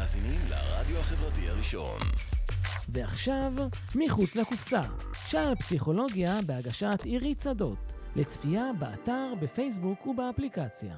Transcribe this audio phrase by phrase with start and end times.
[0.00, 1.98] מאזינים לרדיו החברתי הראשון.
[2.88, 3.52] ועכשיו,
[3.94, 4.80] מחוץ לקופסה,
[5.26, 10.94] שער פסיכולוגיה בהגשת עירית שדות, לצפייה באתר, בפייסבוק ובאפליקציה.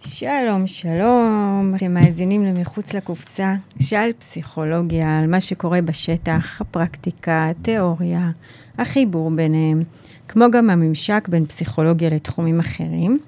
[0.00, 8.30] שלום, שלום, אתם מאזינים למחוץ לקופסה, שעל פסיכולוגיה, על מה שקורה בשטח, הפרקטיקה, התיאוריה,
[8.78, 9.82] החיבור ביניהם,
[10.28, 13.18] כמו גם הממשק בין פסיכולוגיה לתחומים אחרים.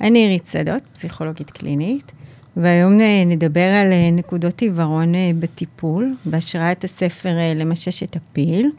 [0.00, 2.12] אני עירית שדות, פסיכולוגית קלינית,
[2.56, 8.70] והיום נדבר על אה, נקודות עיוורון אה, בטיפול, בהשראת הספר אה, למשש את הפיל,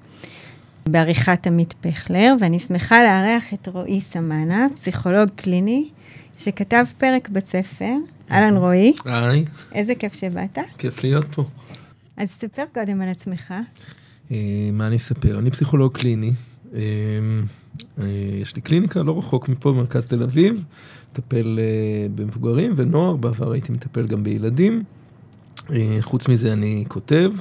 [0.89, 5.89] בעריכת עמית פכלר, ואני שמחה לארח את רועי סמנה, פסיכולוג קליני,
[6.37, 7.93] שכתב פרק בספר.
[8.31, 8.93] אהלן רועי.
[9.05, 9.45] היי.
[9.71, 10.57] איזה כיף שבאת.
[10.77, 11.43] כיף להיות פה.
[12.17, 13.53] אז תספר קודם על עצמך.
[14.73, 15.39] מה אני אספר?
[15.39, 16.31] אני פסיכולוג קליני.
[18.41, 20.63] יש לי קליניקה לא רחוק מפה, במרכז תל אביב.
[21.11, 21.59] מטפל
[22.15, 24.83] במבוגרים ונוער, בעבר הייתי מטפל גם בילדים.
[26.01, 27.31] חוץ מזה אני כותב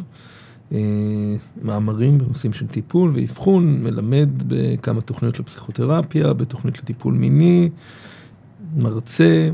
[1.62, 7.70] מאמרים בנושאים של טיפול ואבחון, מלמד בכמה תוכניות לפסיכותרפיה, בתוכנית לטיפול מיני,
[8.76, 9.50] מרצה.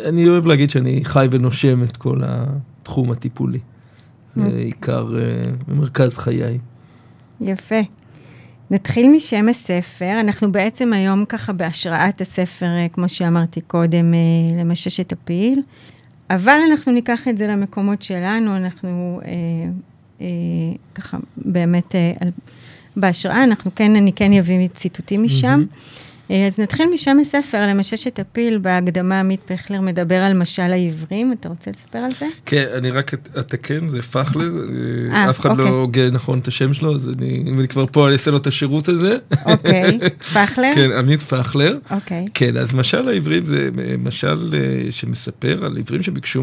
[0.00, 3.58] אני אוהב להגיד שאני חי ונושם את כל התחום הטיפולי.
[4.36, 5.08] זה עיקר
[5.68, 6.58] במרכז חיי.
[7.40, 7.80] יפה.
[8.74, 14.14] נתחיל משם הספר, אנחנו בעצם היום ככה בהשראת הספר, כמו שאמרתי קודם,
[14.58, 15.60] למשש את הפיל,
[16.30, 19.30] אבל אנחנו ניקח את זה למקומות שלנו, אנחנו אה,
[20.20, 20.26] אה,
[20.94, 22.12] ככה באמת אה,
[22.96, 25.64] בהשראה, אנחנו כן, אני כן אביא ציטוטים משם.
[25.70, 26.13] Mm-hmm.
[26.30, 31.48] אז נתחיל משם הספר, למשש את הפיל, בהקדמה עמית פכלר מדבר על משל העברים, אתה
[31.48, 32.26] רוצה לספר על זה?
[32.46, 34.50] כן, אני רק אתקן, זה פכלר,
[35.12, 35.78] אה, אף אחד לא אוקיי.
[35.78, 38.46] הוגה נכון את השם שלו, אז אני, אם אני כבר פה, אני אעשה לו את
[38.46, 39.18] השירות הזה.
[39.46, 39.98] אוקיי,
[40.34, 40.70] פכלר?
[40.74, 41.76] כן, עמית פכלר.
[41.90, 42.26] אוקיי.
[42.34, 44.54] כן, אז משל העברים זה משל
[44.90, 46.42] שמספר על עברים שביקשו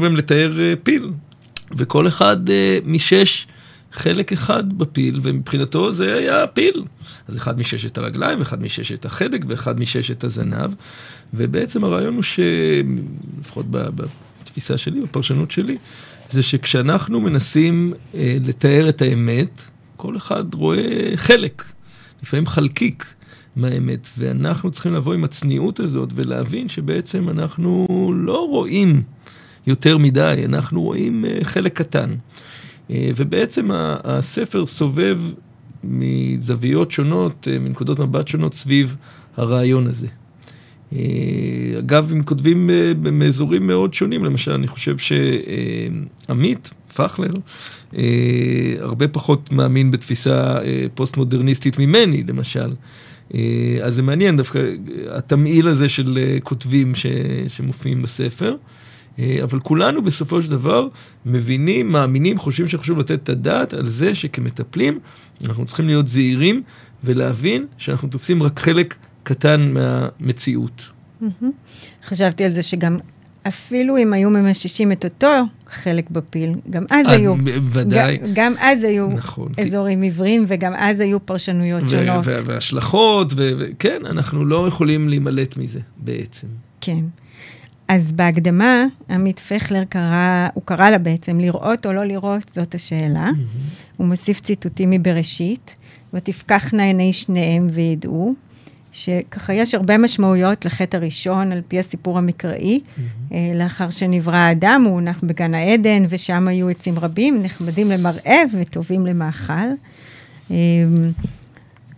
[0.00, 1.10] מהם לתאר פיל,
[1.76, 2.36] וכל אחד
[2.84, 3.46] משש
[3.96, 6.84] חלק אחד בפיל, ומבחינתו זה היה פיל.
[7.28, 10.70] אז אחד מששת הרגליים, אחד מששת החדק ואחד מששת הזנב.
[11.34, 15.76] ובעצם הרעיון הוא שלפחות בתפיסה שלי, בפרשנות שלי,
[16.30, 19.64] זה שכשאנחנו מנסים אה, לתאר את האמת,
[19.96, 21.64] כל אחד רואה חלק,
[22.22, 23.06] לפעמים חלקיק
[23.56, 27.86] מהאמת, ואנחנו צריכים לבוא עם הצניעות הזאת ולהבין שבעצם אנחנו
[28.16, 29.02] לא רואים
[29.66, 32.10] יותר מדי, אנחנו רואים אה, חלק קטן.
[32.90, 33.68] אה, ובעצם
[34.04, 35.18] הספר סובב
[35.84, 38.96] מזוויות שונות, אה, מנקודות מבט שונות סביב
[39.36, 40.06] הרעיון הזה.
[40.92, 40.98] אה,
[41.78, 42.70] אגב, הם כותבים
[43.12, 47.32] מאזורים מאוד שונים, למשל, אני חושב שעמית, פכלר,
[48.80, 50.58] הרבה פחות מאמין בתפיסה
[50.94, 52.72] פוסט-מודרניסטית ממני, למשל.
[53.82, 54.58] אז זה מעניין דווקא
[55.10, 56.92] התמהיל הזה של כותבים
[57.48, 58.56] שמופיעים בספר.
[59.42, 60.88] אבל כולנו בסופו של דבר
[61.26, 64.98] מבינים, מאמינים, חושבים שחשוב לתת את הדעת על זה שכמטפלים
[65.44, 66.62] אנחנו צריכים להיות זהירים
[67.04, 70.82] ולהבין שאנחנו תופסים רק חלק קטן מהמציאות.
[72.06, 72.98] חשבתי על זה שגם
[73.48, 77.34] אפילו אם היו ממששים את אותו חלק בפיל, גם אז היו,
[77.70, 80.04] ודאי, גם אז היו נכון, אזורים כי...
[80.04, 82.24] עיוורים וגם אז היו פרשנויות ו- שונות.
[82.26, 86.46] והשלכות, וכן, אנחנו לא יכולים להימלט מזה בעצם.
[86.80, 87.04] כן.
[87.88, 93.28] אז בהקדמה, עמית פכלר קרא, הוא קרא לה בעצם, לראות או לא לראות, זאת השאלה.
[93.28, 93.96] Mm-hmm.
[93.96, 95.74] הוא מוסיף ציטוטים מבראשית,
[96.14, 98.34] ותפקחנה עיני שניהם וידעו,
[98.92, 102.80] שככה יש הרבה משמעויות לחטא הראשון, על פי הסיפור המקראי.
[102.80, 103.34] Mm-hmm.
[103.54, 109.68] לאחר שנברא האדם, הוא הונח בגן העדן, ושם היו עצים רבים, נחמדים למראה וטובים למאכל.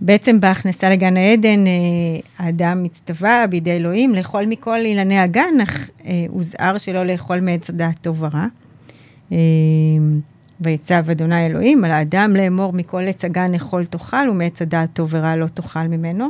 [0.00, 1.72] בעצם בהכנסה לגן העדן, אה,
[2.38, 7.97] האדם מצטווה בידי אלוהים לאכול מכל אילני הגן, אך אה, הוזהר שלא לאכול מעץ הדעת
[8.00, 8.47] טוב ורע.
[9.32, 9.38] אה,
[10.60, 15.37] ויצב אדוני אלוהים על האדם לאמור מכל עץ הגן אכול תאכל, ומעץ הדעת טוב ורע
[15.37, 16.28] לא תאכל ממנו.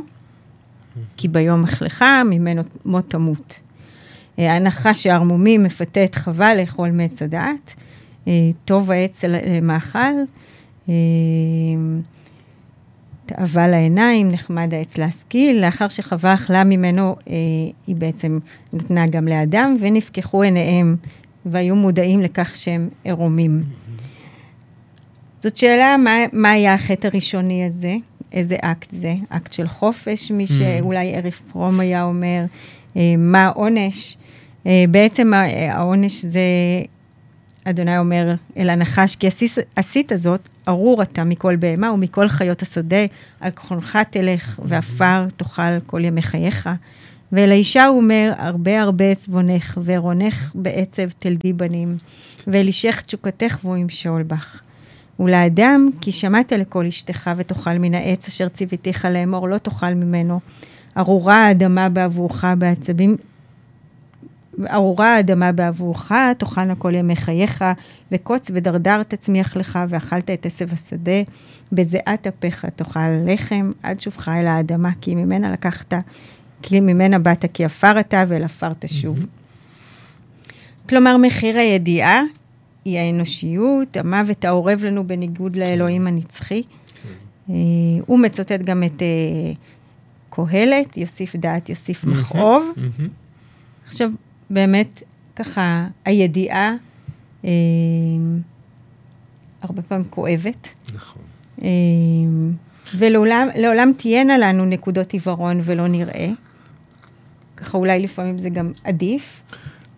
[1.17, 3.59] כי ביום אכלך ממנו מות תמות.
[4.37, 7.75] ההנחה שהערמומי מפתה את חווה לאכול מעץ הדעת,
[8.65, 10.13] טוב העץ למאכל.
[13.29, 17.35] תאווה לעיניים, נחמד העץ להשכיל, לאחר שחווה אכלה ממנו, אה,
[17.87, 18.37] היא בעצם
[18.73, 20.95] נתנה גם לאדם, ונפקחו עיניהם
[21.45, 23.63] והיו מודעים לכך שהם עירומים.
[25.39, 27.95] זאת שאלה, מה, מה היה החטא הראשוני הזה?
[28.33, 29.13] איזה אקט זה?
[29.29, 32.45] אקט של חופש, מי שאולי אריך פרום היה אומר,
[32.97, 34.17] אה, מה העונש?
[34.67, 35.33] אה, בעצם
[35.69, 36.41] העונש זה
[37.63, 39.27] אדוני אומר אל הנחש, כי
[39.75, 43.05] עשית, זאת, ארור אתה מכל בהמה ומכל חיות השדה,
[43.39, 46.69] על גחונך תלך, ועפר תאכל כל ימי חייך.
[47.31, 51.97] ואל האישה הוא אומר, הרבה הרבה עצבונך, ועירונך בעצב תלדי בנים,
[52.47, 54.61] ואל אישך תשוקתך והוא ימשול בך.
[55.19, 60.37] ולאדם, כי שמעת לקול אשתך ותאכל מן העץ אשר ציוויתיך לאמור, לא תאכל ממנו.
[60.97, 63.17] ארורה האדמה בעבורך, בעצבים
[64.69, 67.65] ארורה האדמה בעבורך, תאכלנה כל ימי חייך,
[68.11, 71.21] וקוץ ודרדר תצמיח לך, ואכלת את עשב השדה,
[71.71, 75.93] בזיעת אפיך תאכל לחם, עד שובך אל האדמה, כי ממנה לקחת,
[76.61, 79.25] כי ממנה באת, כי עפר אתה, ואל עפר תשוב.
[80.89, 82.21] כלומר, מחיר הידיעה
[82.85, 86.63] היא האנושיות, המוות האורב לנו בניגוד לאלוהים הנצחי.
[87.49, 87.55] אה,
[88.05, 89.51] הוא מצוטט גם את אה,
[90.29, 92.73] קהלת, יוסיף דעת, יוסיף מכאוב.
[93.87, 94.11] עכשיו,
[94.49, 95.03] באמת,
[95.35, 96.73] ככה, הידיעה
[97.45, 97.49] אה,
[99.61, 100.67] הרבה פעמים כואבת.
[100.95, 101.21] נכון.
[101.61, 101.67] אה,
[102.97, 106.29] ולעולם תהיינה לנו נקודות עיוורון ולא נראה.
[107.57, 109.41] ככה אולי לפעמים זה גם עדיף.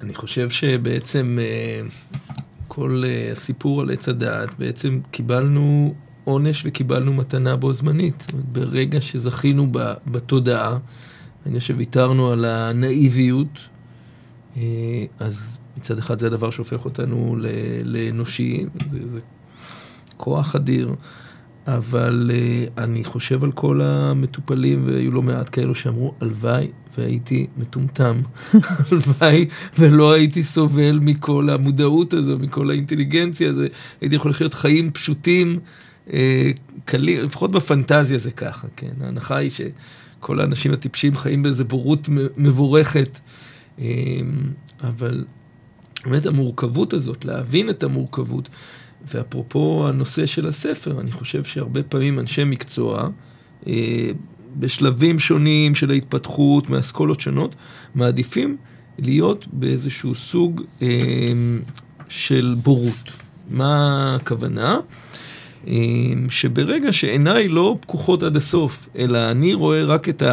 [0.01, 1.81] אני חושב שבעצם אה,
[2.68, 5.94] כל אה, הסיפור על עץ הדעת, בעצם קיבלנו
[6.24, 8.31] עונש וקיבלנו מתנה בו זמנית.
[8.51, 10.77] ברגע שזכינו ב- בתודעה,
[11.45, 13.59] ברגע שוויתרנו על הנאיביות,
[15.19, 17.36] אז מצד אחד זה הדבר שהופך אותנו
[17.83, 19.19] לאנושיים, זה, זה
[20.18, 20.95] כוח אדיר,
[21.68, 26.68] אבל אה, אני חושב על כל המטופלים, והיו לא מעט כאלו שאמרו, הלוואי
[26.98, 28.21] והייתי מטומטם,
[28.92, 29.45] הלוואי
[29.80, 33.62] ולא הייתי סובל מכל המודעות הזו, מכל האינטליגנציה הזו,
[34.01, 35.59] הייתי יכול לחיות חיים פשוטים,
[36.13, 36.51] אה,
[36.86, 43.19] קלים, לפחות בפנטזיה זה ככה, כן, ההנחה היא שכל האנשים הטיפשים חיים באיזה בורות מבורכת.
[43.79, 43.85] אמ,
[44.83, 45.23] אבל
[46.06, 48.50] באמת המורכבות הזאת, להבין את המורכבות,
[49.07, 53.09] ואפרופו הנושא של הספר, אני חושב שהרבה פעמים אנשי מקצוע,
[53.68, 54.12] אה,
[54.59, 57.56] בשלבים שונים של ההתפתחות, מאסכולות שונות,
[57.95, 58.57] מעדיפים
[59.00, 60.88] להיות באיזשהו סוג אה,
[62.09, 63.12] של בורות.
[63.50, 64.79] מה הכוונה?
[65.68, 65.73] אה,
[66.29, 70.23] שברגע שעיניי לא פקוחות עד הסוף, אלא אני רואה רק את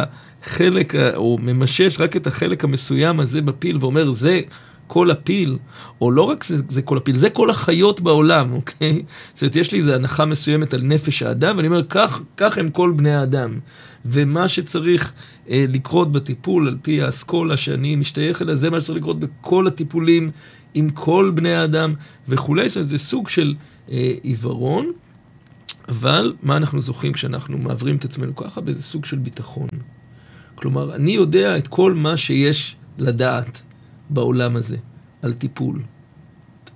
[0.43, 4.41] החלק, או ממשש רק את החלק המסוים הזה בפיל ואומר, זה
[4.87, 5.57] כל הפיל,
[6.01, 9.03] או לא רק זה, זה כל הפיל, זה כל החיות בעולם, אוקיי?
[9.33, 12.69] זאת אומרת, יש לי איזו הנחה מסוימת על נפש האדם, ואני אומר, כך, כך הם
[12.69, 13.59] כל בני האדם.
[14.05, 15.13] ומה שצריך
[15.49, 20.31] אה, לקרות בטיפול, על פי האסכולה שאני משתייך אליה, זה מה שצריך לקרות בכל הטיפולים
[20.73, 21.93] עם כל בני האדם
[22.29, 22.69] וכולי.
[22.69, 23.55] זאת אומרת, זה סוג של
[23.91, 24.91] אה, עיוורון,
[25.87, 28.61] אבל מה אנחנו זוכרים כשאנחנו מעברים את עצמנו ככה?
[28.61, 29.67] באיזה סוג של ביטחון.
[30.59, 33.61] כלומר, אני יודע את כל מה שיש לדעת
[34.09, 34.77] בעולם הזה
[35.21, 35.81] על טיפול.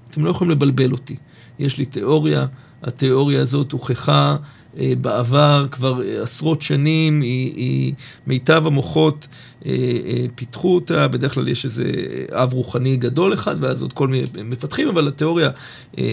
[0.09, 1.15] אתם לא יכולים לבלבל אותי.
[1.59, 2.45] יש לי תיאוריה,
[2.83, 4.35] התיאוריה הזאת הוכחה
[4.77, 7.93] אה, בעבר כבר אה, עשרות שנים, היא, היא
[8.27, 9.27] מיטב המוחות
[9.65, 9.71] אה,
[10.05, 11.83] אה, פיתחו אותה, בדרך כלל יש איזה
[12.31, 15.49] אב רוחני גדול אחד, ואז עוד כל מיני מפתחים, אבל התיאוריה,
[15.97, 16.03] אה,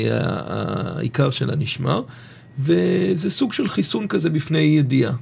[0.97, 2.03] העיקר שלה נשמר,
[2.59, 5.13] וזה סוג של חיסון כזה בפני ידיעה.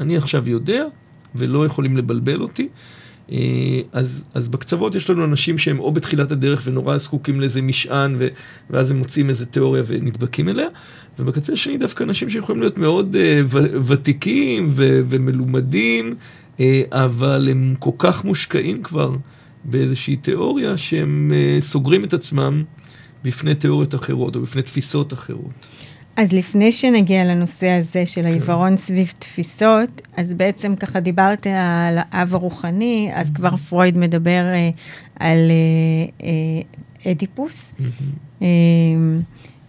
[0.00, 0.84] אני עכשיו יודע,
[1.34, 2.68] ולא יכולים לבלבל אותי.
[3.32, 8.16] אה, אז, אז בקצוות יש לנו אנשים שהם או בתחילת הדרך ונורא זקוקים לאיזה משען,
[8.18, 8.28] ו,
[8.70, 10.66] ואז הם מוצאים איזה תיאוריה ונדבקים אליה,
[11.18, 13.56] ובקצה השני דווקא אנשים שיכולים להיות מאוד uh,
[13.86, 16.14] ותיקים ו, ומלומדים,
[16.56, 19.14] uh, אבל הם כל כך מושקעים כבר
[19.64, 22.64] באיזושהי תיאוריה שהם uh, סוגרים את עצמם
[23.24, 25.66] בפני תיאוריות אחרות או בפני תפיסות אחרות.
[26.16, 32.34] אז לפני שנגיע לנושא הזה של העיוורון סביב תפיסות, אז בעצם ככה דיברת על האב
[32.34, 34.70] הרוחני, אז כבר פרויד מדבר אה,
[35.20, 36.26] על אה,
[37.04, 37.72] אה, אדיפוס.
[38.42, 38.46] אה,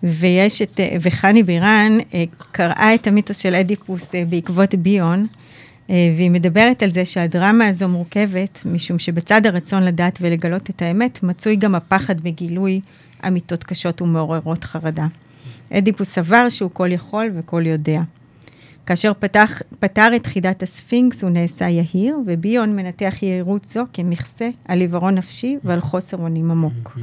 [0.04, 5.28] ויש את, אה, וחני בירן אה, קראה את המיתוס של אדיפוס אה, בעקבות ביון,
[5.90, 11.56] והיא מדברת על זה שהדרמה הזו מורכבת, משום שבצד הרצון לדעת ולגלות את האמת, מצוי
[11.56, 12.82] גם הפחד בגילוי
[13.28, 15.06] אמיתות קשות ומעוררות חרדה.
[15.74, 18.02] אדיפוס סבר שהוא כל יכול וכל יודע.
[18.86, 24.82] כאשר פתח, פתר את חידת הספינקס הוא נעשה יהיר, וביון מנתח יהירות זו כמכסה על
[24.82, 26.98] עיוורון נפשי ועל חוסר אונים עמוק.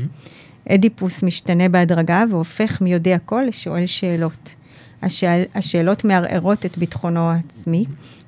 [0.69, 4.55] אדיפוס משתנה בהדרגה והופך מיודע כל לשואל שאלות.
[5.03, 7.85] השאל, השאלות מערערות את ביטחונו העצמי,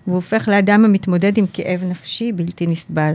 [0.07, 3.15] והוא הופך לאדם המתמודד עם כאב נפשי בלתי נסבל.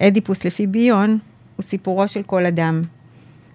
[0.00, 1.18] אדיפוס לפי ביון
[1.56, 2.82] הוא סיפורו של כל אדם.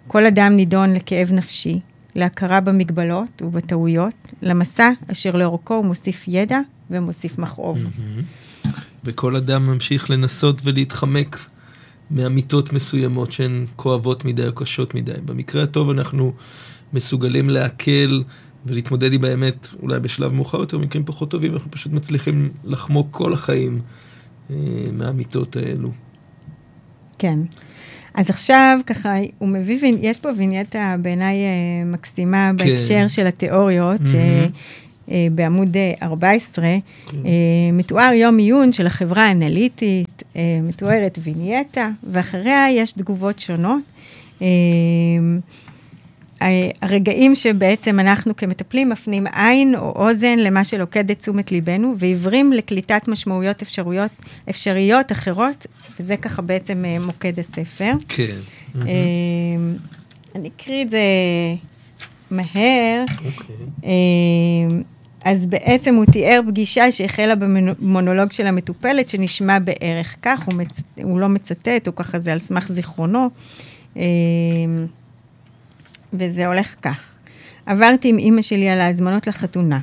[0.07, 1.79] כל אדם נידון לכאב נפשי,
[2.15, 7.87] להכרה במגבלות ובטעויות, למסע אשר לאורכו הוא מוסיף ידע ומוסיף מכאוב.
[9.03, 11.39] וכל אדם ממשיך לנסות ולהתחמק
[12.11, 15.11] מאמיתות מסוימות שהן כואבות מדי או קשות מדי.
[15.25, 16.33] במקרה הטוב אנחנו
[16.93, 18.23] מסוגלים להקל
[18.65, 23.33] ולהתמודד עם האמת אולי בשלב מאוחר יותר, במקרים פחות טובים, אנחנו פשוט מצליחים לחמוק כל
[23.33, 23.81] החיים
[24.49, 24.55] אה,
[24.93, 25.91] מהאמיתות האלו.
[27.21, 27.39] כן.
[28.13, 32.65] אז עכשיו ככה, הוא מביא, יש פה וינייטה בעיניי אה, מקסימה כן.
[32.65, 34.01] בהקשר של התיאוריות.
[34.01, 34.15] מהמם.
[34.15, 34.47] אה,
[35.11, 36.65] אה, בעמוד אה, 14,
[37.11, 37.17] כן.
[37.17, 37.31] אה,
[37.73, 43.81] מתואר יום עיון של החברה האנליטית, אה, מתוארת וינייטה, ואחריה יש תגובות שונות.
[46.81, 53.07] הרגעים שבעצם אנחנו כמטפלים מפנים עין או אוזן למה שלוקד את תשומת ליבנו, ועיוורים לקליטת
[53.07, 54.11] משמעויות אפשרויות,
[54.49, 55.67] אפשריות אחרות,
[55.99, 57.91] וזה ככה בעצם אה, מוקד הספר.
[58.07, 58.37] כן.
[58.75, 58.87] אה,
[60.35, 61.01] אני אקריא את זה
[62.31, 63.05] מהר.
[63.25, 63.55] אוקיי.
[63.83, 64.81] אה,
[65.25, 70.81] אז בעצם הוא תיאר פגישה שהחלה במונולוג של המטופלת, שנשמע בערך כך, הוא, מצ...
[71.03, 73.29] הוא לא מצטט, הוא ככה זה על סמך זיכרונו,
[76.13, 77.01] וזה הולך כך.
[77.65, 79.79] עברתי עם אימא שלי על ההזמנות לחתונה.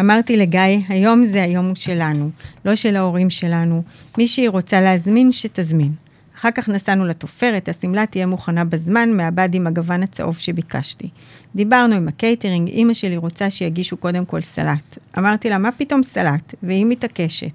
[0.00, 2.30] אמרתי לגיא, היום הזה, היום הוא שלנו,
[2.64, 3.82] לא של ההורים שלנו.
[4.18, 5.92] מי שהיא רוצה להזמין, שתזמין.
[6.36, 11.08] אחר כך נסענו לתופרת, השמלה תהיה מוכנה בזמן, מהבד עם הגוון הצהוב שביקשתי.
[11.56, 14.98] דיברנו עם הקייטרינג, אימא שלי רוצה שיגישו קודם כל סלט.
[15.18, 16.54] אמרתי לה, מה פתאום סלט?
[16.62, 17.52] והיא מתעקשת.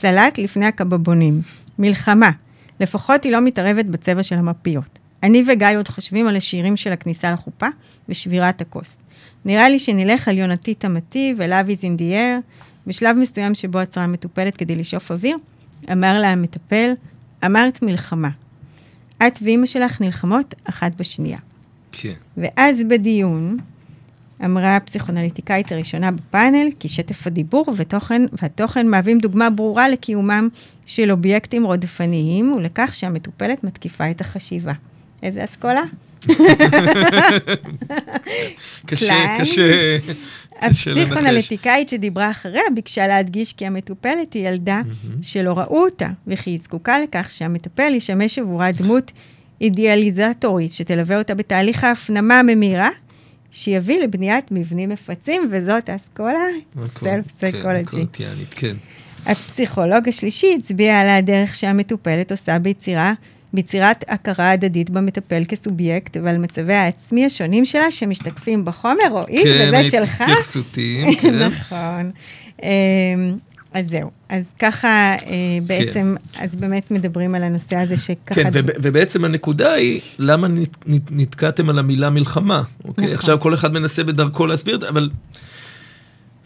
[0.00, 1.34] סלט לפני הקבבונים.
[1.78, 2.30] מלחמה.
[2.80, 4.99] לפחות היא לא מתערבת בצבע של המפיות.
[5.22, 7.66] אני וגיא עוד חושבים על השירים של הכניסה לחופה
[8.08, 8.98] ושבירת הכוס.
[9.44, 12.46] נראה לי שנלך על יונתי תמתי ו-Love is in the air.
[12.86, 15.36] בשלב מסוים שבו עצרה המטופלת כדי לשאוף אוויר,
[15.92, 16.92] אמר לה המטפל,
[17.44, 18.30] אמרת מלחמה.
[19.26, 21.38] את ואימא שלך נלחמות אחת בשנייה.
[21.92, 22.12] כן.
[22.36, 23.58] ואז בדיון,
[24.44, 30.48] אמרה הפסיכונליטיקאית הראשונה בפאנל, כי שטף הדיבור ותוכן, והתוכן מהווים דוגמה ברורה לקיומם
[30.86, 34.72] של אובייקטים רודפניים ולכך שהמטופלת מתקיפה את החשיבה.
[35.22, 35.82] איזה אסכולה?
[38.86, 39.34] קשה.
[39.38, 39.98] קשה.
[40.60, 44.80] הפסיכונליטיקאית שדיברה אחריה ביקשה להדגיש כי המטופלת היא ילדה
[45.22, 49.12] שלא ראו אותה, וכי היא זקוקה לכך שהמטפל ישמש עבורה דמות
[49.60, 52.90] אידיאליזטורית שתלווה אותה בתהליך ההפנמה הממירה,
[53.52, 56.44] שיביא לבניית מבנים מפצים, וזאת האסכולה
[56.86, 57.26] סלף
[58.50, 58.76] כן.
[59.26, 63.12] הפסיכולוג השלישי הצביע על הדרך שהמטופלת עושה ביצירה,
[63.54, 69.70] ביצירת הכרה הדדית במטפל כסובייקט ועל מצבי העצמי השונים שלה שמשתקפים בחומר, או אי, כן,
[69.80, 70.20] וזה שלך.
[70.20, 71.38] התייחסותיים, כן.
[71.42, 72.10] נכון.
[72.62, 72.68] אמ,
[73.72, 74.88] אז זהו, אז ככה
[75.26, 78.34] אה, בעצם, אז באמת מדברים על הנושא הזה שככה...
[78.34, 82.62] כן, וב- ובעצם הנקודה היא, למה נת- נת- נתקעתם על המילה מלחמה?
[82.84, 83.14] אוקיי, נכון.
[83.14, 85.10] עכשיו כל אחד מנסה בדרכו להסביר את זה, אבל...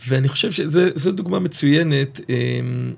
[0.09, 2.21] ואני חושב שזו דוגמה מצוינת.
[2.29, 2.93] אמ,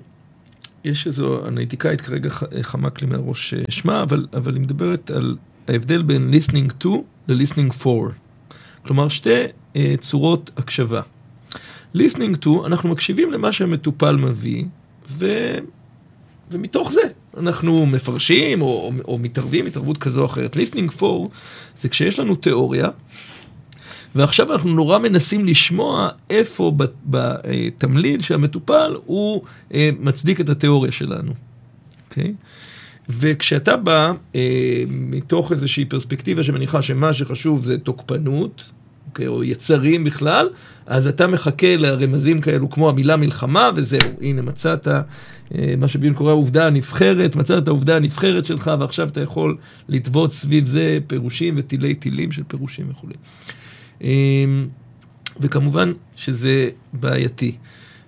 [0.87, 2.29] יש איזו אנליטיקאית, כרגע
[2.61, 5.35] חמק לי מהראש אה, שמה, אבל, אבל היא מדברת על
[5.67, 6.89] ההבדל בין listening to
[7.27, 8.11] ל-listening for.
[8.85, 9.43] כלומר, שתי
[9.75, 11.01] אה, צורות הקשבה.
[11.95, 14.63] listening to, אנחנו מקשיבים למה שהמטופל מביא,
[15.09, 15.25] ו...
[16.51, 17.01] ומתוך זה
[17.37, 20.57] אנחנו מפרשים או, או, או מתערבים התערבות כזו או אחרת.
[20.57, 21.29] listening for
[21.81, 22.89] זה כשיש לנו תיאוריה,
[24.17, 29.41] ועכשיו אנחנו נורא מנסים לשמוע איפה בתמליל שהמטופל הוא
[29.73, 31.31] אה, מצדיק את התיאוריה שלנו,
[32.09, 32.33] אוקיי?
[33.09, 38.71] וכשאתה בא אה, מתוך איזושהי פרספקטיבה שמניחה שמה שחשוב זה תוקפנות,
[39.07, 40.49] אוקיי, או יצרים בכלל,
[40.85, 45.01] אז אתה מחכה לרמזים כאלו כמו המילה מלחמה, וזהו, הנה מצאת אה,
[45.77, 49.57] מה שביון קורא העובדה הנבחרת, מצאת את העובדה הנבחרת שלך, ועכשיו אתה יכול
[49.89, 53.13] לטוות סביב זה פירושים ותילי תילים של פירושים וכולי.
[54.01, 54.67] אמ,
[55.39, 57.55] וכמובן שזה בעייתי.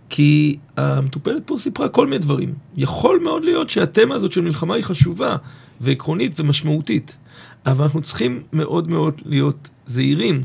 [0.10, 2.54] כי המטופלת פה סיפרה כל מיני דברים.
[2.78, 5.36] יכול מאוד להיות שהתמה הזאת של מלחמה היא חשובה
[5.82, 7.18] ועקרונית ומשמעותית,
[7.66, 10.44] אבל אנחנו צריכים מאוד מאוד להיות זהירים,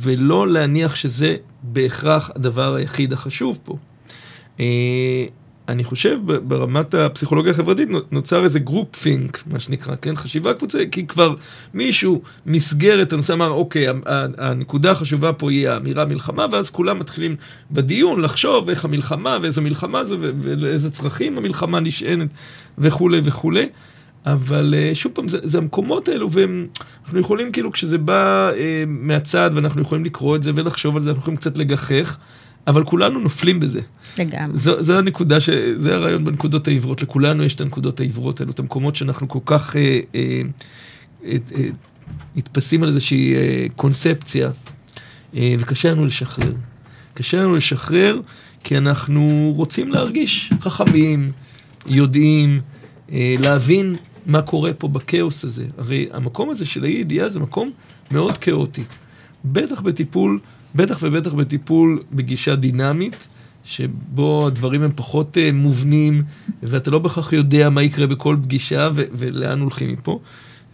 [0.00, 3.76] ולא להניח שזה בהכרח הדבר היחיד החשוב פה.
[5.68, 10.92] אני חושב ברמת הפסיכולוגיה החברתית נו- נוצר איזה group think, מה שנקרא, כן, חשיבה קבוצתית,
[10.92, 11.34] כי כבר
[11.74, 13.86] מישהו מסגר את הנושא, אמר, אוקיי,
[14.38, 17.36] הנקודה החשובה פה היא האמירה מלחמה, ואז כולם מתחילים
[17.70, 22.28] בדיון לחשוב איך המלחמה ואיזו מלחמה זו ו- ולאיזה צרכים המלחמה נשענת
[22.78, 23.68] וכולי וכולי.
[24.26, 29.50] אבל אה, שוב פעם, זה, זה המקומות האלו, ואנחנו יכולים כאילו, כשזה בא אה, מהצד,
[29.54, 32.16] ואנחנו יכולים לקרוא את זה ולחשוב על זה, אנחנו יכולים קצת לגחך,
[32.68, 33.80] אבל כולנו נופלים בזה.
[34.18, 34.58] לגמרי.
[34.58, 35.50] זו, זו הנקודה, ש...
[35.78, 39.76] זה הרעיון בנקודות העיוורות, לכולנו יש את הנקודות העיוורות האלו, את המקומות שאנחנו כל כך
[39.76, 40.40] אה, אה,
[41.24, 41.68] אה, אה,
[42.36, 44.50] נתפסים על איזושהי אה, קונספציה,
[45.36, 46.52] אה, וקשה לנו לשחרר.
[47.14, 48.20] קשה לנו לשחרר,
[48.64, 51.32] כי אנחנו רוצים להרגיש חכמים,
[51.86, 52.60] יודעים,
[53.12, 53.96] אה, להבין
[54.26, 55.66] מה קורה פה בכאוס הזה.
[55.78, 57.70] הרי המקום הזה של האי ידיעה זה מקום
[58.10, 58.84] מאוד כאוטי.
[59.44, 60.38] בטח בטיפול,
[60.74, 63.28] בטח ובטח בטיפול בגישה דינמית,
[63.64, 66.22] שבו הדברים הם פחות uh, מובנים,
[66.62, 70.20] ואתה לא בהכרח יודע מה יקרה בכל פגישה ו- ולאן הולכים מפה.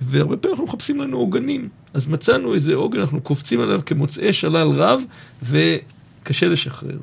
[0.03, 1.69] והרבה פעמים אנחנו מחפשים לנו עוגנים.
[1.95, 5.03] אז מצאנו איזה עוגן, אנחנו קופצים עליו כמוצאי שלל רב,
[5.43, 6.99] וקשה לשחרר.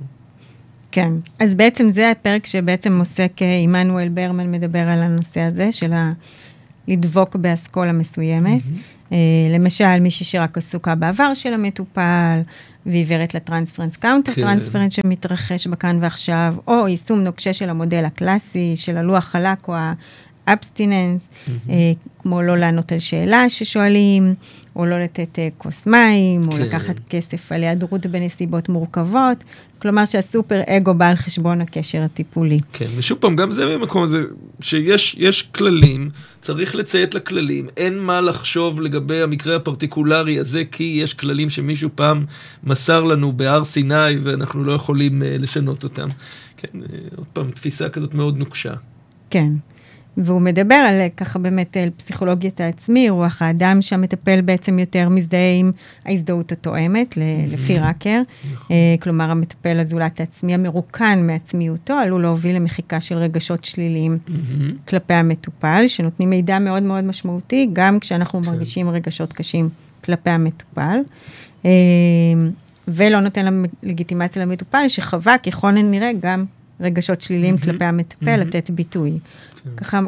[0.91, 5.93] כן, אז בעצם זה הפרק שבעצם עוסק, אה, עמנואל ברמן מדבר על הנושא הזה של
[5.93, 6.11] ה...
[6.87, 8.61] לדבוק באסכולה מסוימת.
[8.61, 9.13] Mm-hmm.
[9.49, 12.39] למשל, מישהי שרק עסוקה בעבר של המטופל,
[12.85, 14.41] ועיוורת ל transference counter, כן.
[14.41, 19.73] transference שמתרחש בכאן ועכשיו, או יישום נוקשה של המודל הקלאסי, של הלוח חלק או
[20.47, 21.69] האבסטיננס, mm-hmm.
[22.19, 24.33] כמו לא לענות על שאלה ששואלים,
[24.75, 26.51] או לא לתת uh, כוס מים, כן.
[26.51, 29.37] או לקחת כסף על היעדרות בנסיבות מורכבות.
[29.81, 32.59] כלומר שהסופר אגו בא על חשבון הקשר הטיפולי.
[32.73, 34.23] כן, ושוב פעם, גם זה במקום הזה,
[34.61, 36.09] שיש כללים,
[36.41, 42.25] צריך לציית לכללים, אין מה לחשוב לגבי המקרה הפרטיקולרי הזה, כי יש כללים שמישהו פעם
[42.63, 46.07] מסר לנו בהר סיני, ואנחנו לא יכולים uh, לשנות אותם.
[46.57, 48.73] כן, uh, עוד פעם, תפיסה כזאת מאוד נוקשה.
[49.29, 49.51] כן.
[50.17, 55.71] והוא מדבר על ככה באמת על פסיכולוגיית העצמי, רוח האדם שהמטפל בעצם יותר מזדהה עם
[56.05, 58.21] ההזדהות התואמת, לפי ראקר.
[58.53, 58.75] נכון.
[58.75, 64.11] אה, כלומר, המטפל הזולת העצמי המרוקן מעצמיותו עלול להוביל למחיקה של רגשות שליליים
[64.87, 68.49] כלפי המטופל, שנותנים מידע מאוד מאוד משמעותי, גם כשאנחנו כן.
[68.49, 69.69] מרגישים רגשות קשים
[70.03, 70.99] כלפי המטופל.
[71.65, 71.71] אה,
[72.87, 76.45] ולא נותן לגיטימציה למטופל, שחווה ככל הנראה גם
[76.81, 79.11] רגשות שליליים כלפי המטפל, לתת ביטוי.
[79.63, 79.69] כן.
[79.77, 79.99] ככה,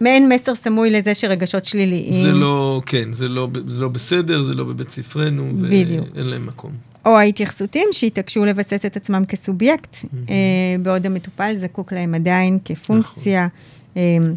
[0.00, 2.22] מעין מסר סמוי לזה שרגשות שליליים.
[2.22, 6.06] זה לא, כן, זה לא, זה לא בסדר, זה לא בבית ספרנו, בדיוק.
[6.14, 6.72] ואין להם מקום.
[7.06, 9.96] או ההתייחסותים שהתעקשו לבסס את עצמם כסובייקט,
[10.28, 10.34] אה,
[10.82, 14.02] בעוד המטופל זקוק להם עדיין כפונקציה, נכון.
[14.02, 14.32] אה,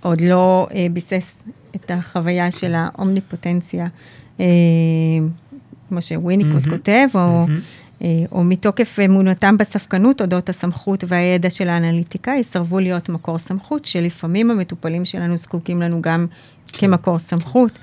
[0.00, 1.34] עוד לא אה, ביסס
[1.76, 3.86] את החוויה של האומניפוטנציה,
[4.40, 4.46] אה,
[5.88, 7.20] כמו שוויניקוט כותב, או...
[7.20, 7.44] אה,
[8.32, 15.04] או מתוקף אמונתם בספקנות אודות הסמכות והידע של האנליטיקאי, יסרבו להיות מקור סמכות, שלפעמים המטופלים
[15.04, 16.26] שלנו זקוקים לנו גם
[16.72, 16.78] כן.
[16.78, 17.78] כמקור סמכות,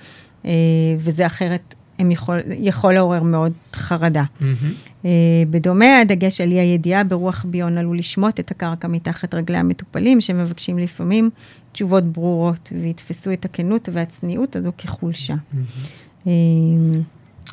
[0.46, 0.52] אה,
[0.98, 4.24] וזה אחרת הם יכול, יכול לעורר מאוד חרדה.
[4.24, 5.04] Mm-hmm.
[5.50, 10.80] בדומה, הדגש על אי הידיעה ברוח ביון עלול לשמוט את הקרקע מתחת רגלי המטופלים, שמבקשים
[10.80, 11.30] לפעמים
[11.72, 15.34] תשובות ברורות, ויתפסו את הכנות והצניעות הזו כחולשה.
[15.34, 16.28] Mm-hmm.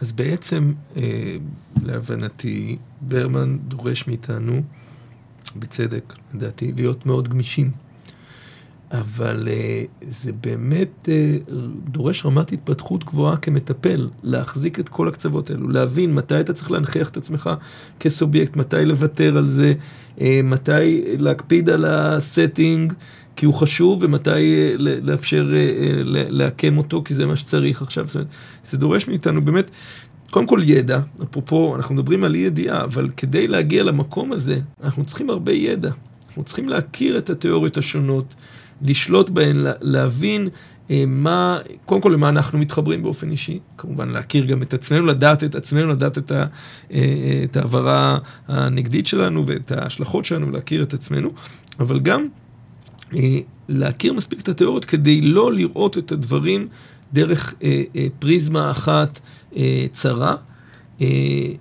[0.00, 1.36] אז בעצם, אה,
[1.82, 4.62] להבנתי, ברמן דורש מאיתנו,
[5.56, 7.70] בצדק, לדעתי, להיות מאוד גמישים.
[8.92, 11.36] אבל אה, זה באמת אה,
[11.90, 17.08] דורש רמת התפתחות גבוהה כמטפל, להחזיק את כל הקצוות האלו, להבין מתי אתה צריך להנכיח
[17.08, 17.50] את עצמך
[18.00, 19.74] כסובייקט, מתי לוותר על זה,
[20.20, 22.92] אה, מתי להקפיד על הסטינג.
[23.40, 28.06] כי הוא חשוב, ומתי אה, לאפשר אה, אה, לעקם אותו, כי זה מה שצריך עכשיו.
[28.06, 28.28] זאת אומרת,
[28.64, 29.70] זה דורש מאיתנו באמת,
[30.30, 35.04] קודם כל ידע, אפרופו, אנחנו מדברים על אי ידיעה, אבל כדי להגיע למקום הזה, אנחנו
[35.04, 35.90] צריכים הרבה ידע.
[36.26, 38.34] אנחנו צריכים להכיר את התיאוריות השונות,
[38.82, 40.48] לשלוט בהן, להבין
[41.06, 45.54] מה, קודם כל למה אנחנו מתחברים באופן אישי, כמובן להכיר גם את עצמנו, לדעת את
[45.54, 46.46] עצמנו, לדעת את, ה,
[47.54, 51.30] העברה הנגדית שלנו ואת ההשלכות שלנו, ולהכיר את עצמנו,
[51.80, 52.26] אבל גם
[53.68, 56.68] להכיר מספיק את התיאוריות כדי לא לראות את הדברים
[57.12, 59.20] דרך אה, אה, פריזמה אחת
[59.56, 60.36] אה, צרה,
[61.00, 61.06] אה,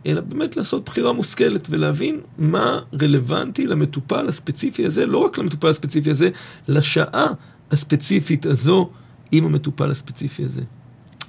[0.06, 6.12] אלא באמת לעשות בחירה מושכלת ולהבין מה רלוונטי למטופל הספציפי הזה, לא רק למטופל הספציפי
[6.12, 6.30] הזה,
[6.68, 7.28] לשעה
[7.72, 8.90] הספציפית הזו
[9.32, 10.62] עם המטופל הספציפי הזה.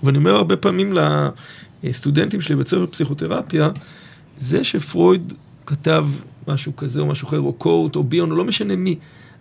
[0.02, 0.98] ואני אומר הרבה פעמים
[1.82, 3.70] לסטודנטים שלי ספר פסיכותרפיה,
[4.38, 5.32] זה שפרויד
[5.66, 6.06] כתב
[6.48, 8.96] משהו כזה או משהו אחר, או קורט או ביון, או לא משנה מי,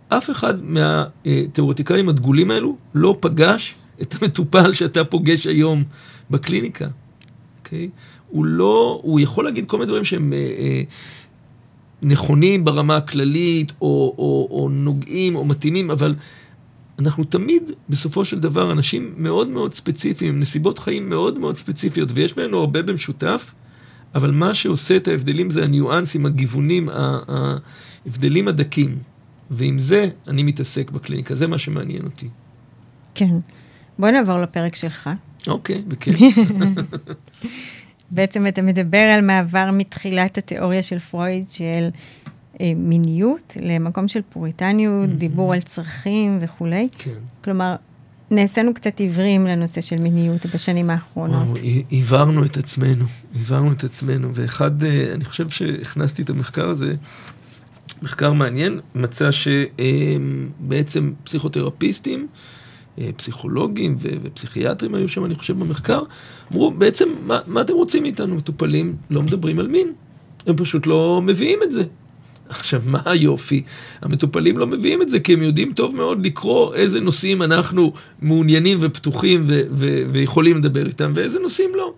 [0.10, 5.84] אף אחד מהתיאורטיקנים הדגולים האלו לא פגש את המטופל שאתה פוגש היום
[6.30, 6.88] בקליניקה,
[7.60, 7.90] אוקיי?
[7.94, 8.20] Okay?
[8.30, 10.82] הוא לא, הוא יכול להגיד כל מיני דברים שהם אה, אה,
[12.02, 16.16] נכונים ברמה הכללית, או, או, או נוגעים, או מתאימים, אבל
[17.00, 22.34] אנחנו תמיד, בסופו של דבר, אנשים מאוד מאוד ספציפיים, נסיבות חיים מאוד מאוד ספציפיות, ויש
[22.34, 23.54] בינינו הרבה במשותף,
[24.16, 26.90] אבל מה שעושה את ההבדלים זה הניואנסים, הגיוונים,
[28.06, 28.98] ההבדלים הדקים.
[29.52, 32.28] ועם זה אני מתעסק בקליניקה, זה מה שמעניין אותי.
[33.16, 33.36] כן.
[34.00, 35.10] בוא נעבור לפרק שלך.
[35.48, 36.16] אוקיי, בכיף.
[38.12, 41.90] בעצם אתה מדבר על מעבר מתחילת התיאוריה של פרויד, של
[42.62, 46.88] אה, מיניות למקום של פוריטניות, דיבור על צרכים וכולי.
[46.98, 47.12] כן.
[47.44, 47.76] כלומר,
[48.32, 51.60] נעשינו קצת עיוורים לנושא של מיניות בשנים האחרונות.
[51.90, 56.96] עיוורנו את עצמנו, עיוורנו את עצמנו, ואחד, אה, אני חושב שהכנסתי את המחקר הזה,
[58.02, 62.28] מחקר מעניין, מצא שבעצם פסיכותרפיסטים
[63.00, 66.02] אה, פסיכולוגים ופסיכיאטרים היו שם, אני חושב, במחקר,
[66.52, 68.36] אמרו, בעצם, מה, מה אתם רוצים מאיתנו?
[68.36, 69.94] מטופלים לא מדברים על מין,
[70.48, 71.84] הם פשוט לא מביאים את זה.
[72.50, 73.64] עכשיו, מה היופי?
[74.02, 78.78] המטופלים לא מביאים את זה, כי הם יודעים טוב מאוד לקרוא איזה נושאים אנחנו מעוניינים
[78.82, 81.94] ופתוחים ו- ו- ויכולים לדבר איתם, ואיזה נושאים לא.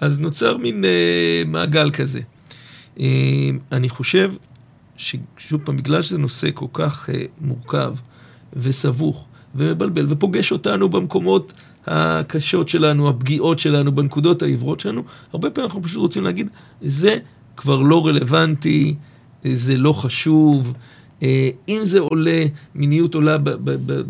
[0.00, 2.20] אז נוצר מין אה, מעגל כזה.
[3.00, 3.06] אה,
[3.72, 4.32] אני חושב
[5.02, 7.94] ששוב פעם, בגלל שזה נושא כל כך אה, מורכב
[8.52, 11.52] וסבוך ומבלבל ופוגש אותנו במקומות
[11.86, 16.48] הקשות שלנו, הפגיעות שלנו, בנקודות העיוורות שלנו, הרבה פעמים אנחנו פשוט רוצים להגיד,
[16.82, 17.18] זה
[17.56, 18.94] כבר לא רלוונטי,
[19.44, 20.74] זה לא חשוב.
[21.22, 23.38] אה, אם זה עולה, מיניות עולה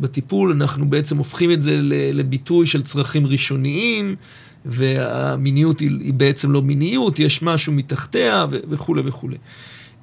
[0.01, 1.79] בטיפול, אנחנו בעצם הופכים את זה
[2.13, 4.17] לביטוי של צרכים ראשוניים,
[4.65, 9.37] והמיניות היא, בעצם לא מיניות, יש משהו מתחתיה וכולי וכולי.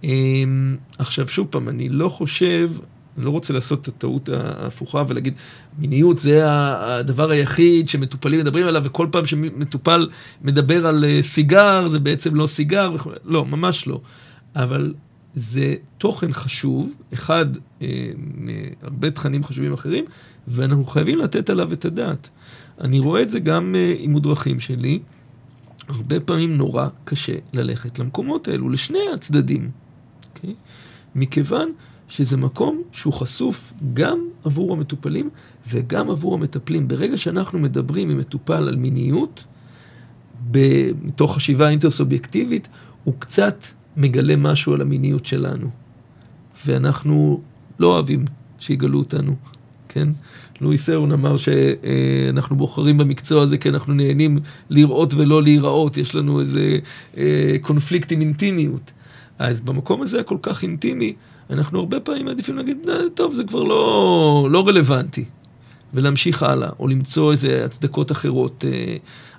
[0.04, 2.72] אמ, עכשיו, שוב פעם, אני לא חושב,
[3.18, 5.34] אני לא רוצה לעשות את הטעות ההפוכה ולהגיד,
[5.80, 10.10] מיניות זה הדבר היחיד שמטופלים מדברים עליו, וכל פעם שמטופל
[10.42, 14.02] מדבר על אה, סיגר, זה בעצם לא סיגר לא, ממש לא.
[14.56, 14.94] אבל
[15.36, 17.46] זה תוכן חשוב, אחד
[18.38, 20.06] מהרבה תכנים חשובים אחרים,
[20.48, 22.30] ואנחנו חייבים לתת עליו את הדעת.
[22.82, 25.00] אני רואה את זה גם אה, עם מודרכים שלי.
[25.88, 29.70] הרבה פעמים נורא קשה ללכת למקומות האלו, לשני הצדדים.
[31.15, 31.72] מכיוון
[32.08, 35.30] שזה מקום שהוא חשוף גם עבור המטופלים
[35.69, 36.88] וגם עבור המטפלים.
[36.88, 39.45] ברגע שאנחנו מדברים עם מטופל על מיניות,
[41.04, 42.67] מתוך חשיבה אינטרסובייקטיבית,
[43.04, 43.65] הוא קצת
[43.98, 45.69] מגלה משהו על המיניות שלנו.
[46.65, 47.41] ואנחנו
[47.80, 48.26] לא אוהבים
[48.60, 49.36] שיגלו אותנו,
[49.89, 50.10] כן?
[50.62, 54.38] לואיס אהרון אמר שאנחנו בוחרים במקצוע הזה כי אנחנו נהנים
[54.69, 56.80] לראות ולא להיראות, יש לנו איזה
[57.17, 58.91] אה, קונפליקט עם אינטימיות.
[59.39, 61.13] אז במקום הזה הכל כך אינטימי,
[61.49, 65.25] אנחנו הרבה פעמים מעדיפים להגיד, אה, טוב, זה כבר לא, לא רלוונטי,
[65.93, 68.65] ולהמשיך הלאה, או למצוא איזה הצדקות אחרות.
[68.67, 68.97] אה.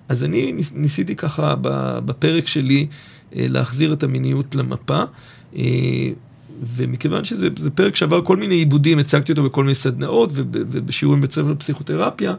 [0.09, 1.55] אז אני ניסיתי ככה
[2.05, 2.87] בפרק שלי
[3.33, 5.03] להחזיר את המיניות למפה.
[6.63, 11.49] ומכיוון שזה פרק שעבר כל מיני עיבודים, הצגתי אותו בכל מיני סדנאות ובשיעורים בית ספר
[11.51, 12.35] לפסיכותרפיה,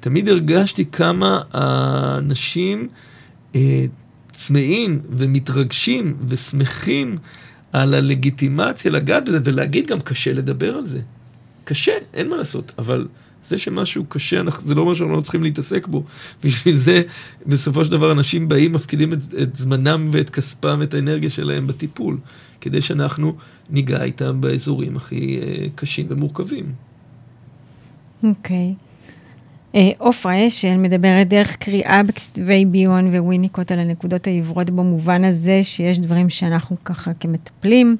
[0.00, 2.88] תמיד הרגשתי כמה האנשים
[3.54, 3.86] אה,
[4.36, 7.18] צמאים ומתרגשים ושמחים
[7.72, 11.00] על הלגיטימציה לגעת בזה, ולהגיד גם קשה לדבר על זה.
[11.64, 13.08] קשה, אין מה לעשות, אבל
[13.48, 16.04] זה שמשהו קשה, זה לא אומר שאנחנו לא צריכים להתעסק בו.
[16.44, 17.02] בשביל זה,
[17.46, 22.18] בסופו של דבר, אנשים באים, מפקידים את, את זמנם ואת כספם ואת האנרגיה שלהם בטיפול.
[22.60, 23.36] כדי שאנחנו
[23.70, 26.72] ניגע איתם באזורים הכי uh, קשים ומורכבים.
[28.22, 28.56] אוקיי.
[28.56, 28.85] אה,
[29.98, 35.98] עופרה uh, אשל מדברת דרך קריאה בכתבי ביון וויניקוט על הנקודות העיוורות במובן הזה שיש
[35.98, 37.96] דברים שאנחנו ככה כמטפלים,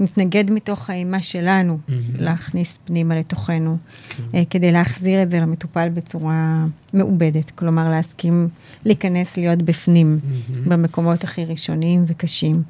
[0.00, 1.92] נתנגד מתוך האימה שלנו mm-hmm.
[2.18, 3.76] להכניס פנימה לתוכנו,
[4.08, 4.22] כן.
[4.22, 7.50] uh, כדי להחזיר את זה למטופל בצורה מעובדת.
[7.50, 8.48] כלומר, להסכים
[8.84, 10.68] להיכנס, להיות בפנים, mm-hmm.
[10.68, 12.62] במקומות הכי ראשוניים וקשים.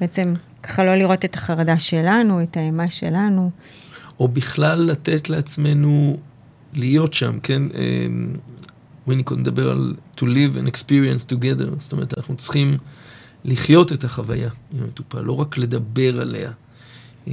[0.00, 3.50] בעצם ככה לא לראות את החרדה שלנו, את האימה שלנו.
[4.20, 6.16] או בכלל לתת לעצמנו
[6.76, 7.62] להיות שם, כן?
[7.74, 8.28] אמ,
[9.06, 12.76] וויניקו מדבר על to live and experience together, זאת אומרת, אנחנו צריכים
[13.44, 16.50] לחיות את החוויה עם המטופל, לא רק לדבר עליה.
[17.28, 17.32] אה,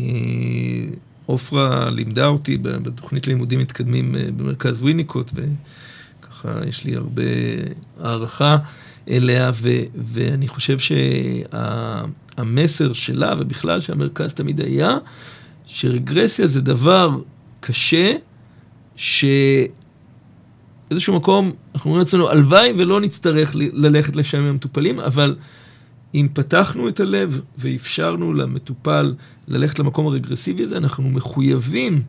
[1.26, 7.24] עופרה לימדה אותי בתוכנית לימודים מתקדמים אה, במרכז וויניקוט, וככה יש לי הרבה
[8.00, 8.58] הערכה
[9.10, 10.96] אליה, ו, ואני חושב שה...
[12.38, 14.98] המסר שלה, ובכלל שהמרכז תמיד היה,
[15.66, 17.20] שרגרסיה זה דבר
[17.60, 18.16] קשה,
[18.96, 19.74] שאיזשהו
[21.16, 25.36] מקום, אנחנו אומרים לעצמנו, הלוואי ולא נצטרך ללכת לשם עם המטופלים, אבל
[26.16, 29.14] אם פתחנו את הלב ואפשרנו למטופל
[29.48, 32.02] ללכת למקום הרגרסיבי הזה, אנחנו מחויבים,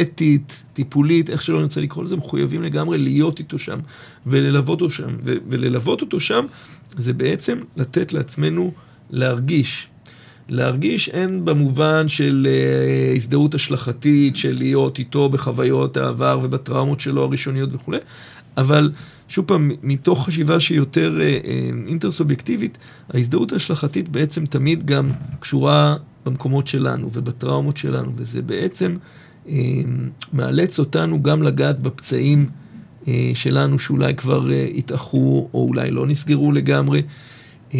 [0.00, 3.78] אתית, טיפולית, איך שלא נרצה לקרוא לזה, מחויבים לגמרי להיות איתו שם
[4.26, 5.16] וללוות אותו שם.
[5.22, 6.46] וללוות אותו שם
[6.96, 8.72] זה בעצם לתת לעצמנו
[9.10, 9.88] להרגיש.
[10.48, 17.70] להרגיש אין במובן של uh, הזדהות השלכתית, של להיות איתו בחוויות העבר ובטראומות שלו הראשוניות
[17.72, 17.98] וכולי,
[18.56, 18.90] אבל
[19.28, 22.78] שוב פעם, מתוך חשיבה שהיא יותר uh, uh, אינטרסובייקטיבית,
[23.14, 28.96] ההזדהות ההשלכתית בעצם תמיד גם קשורה במקומות שלנו ובטראומות שלנו, וזה בעצם
[29.46, 29.50] uh,
[30.32, 32.46] מאלץ אותנו גם לגעת בפצעים
[33.04, 37.02] uh, שלנו שאולי כבר uh, התאחו או אולי לא נסגרו לגמרי.
[37.70, 37.74] Uh,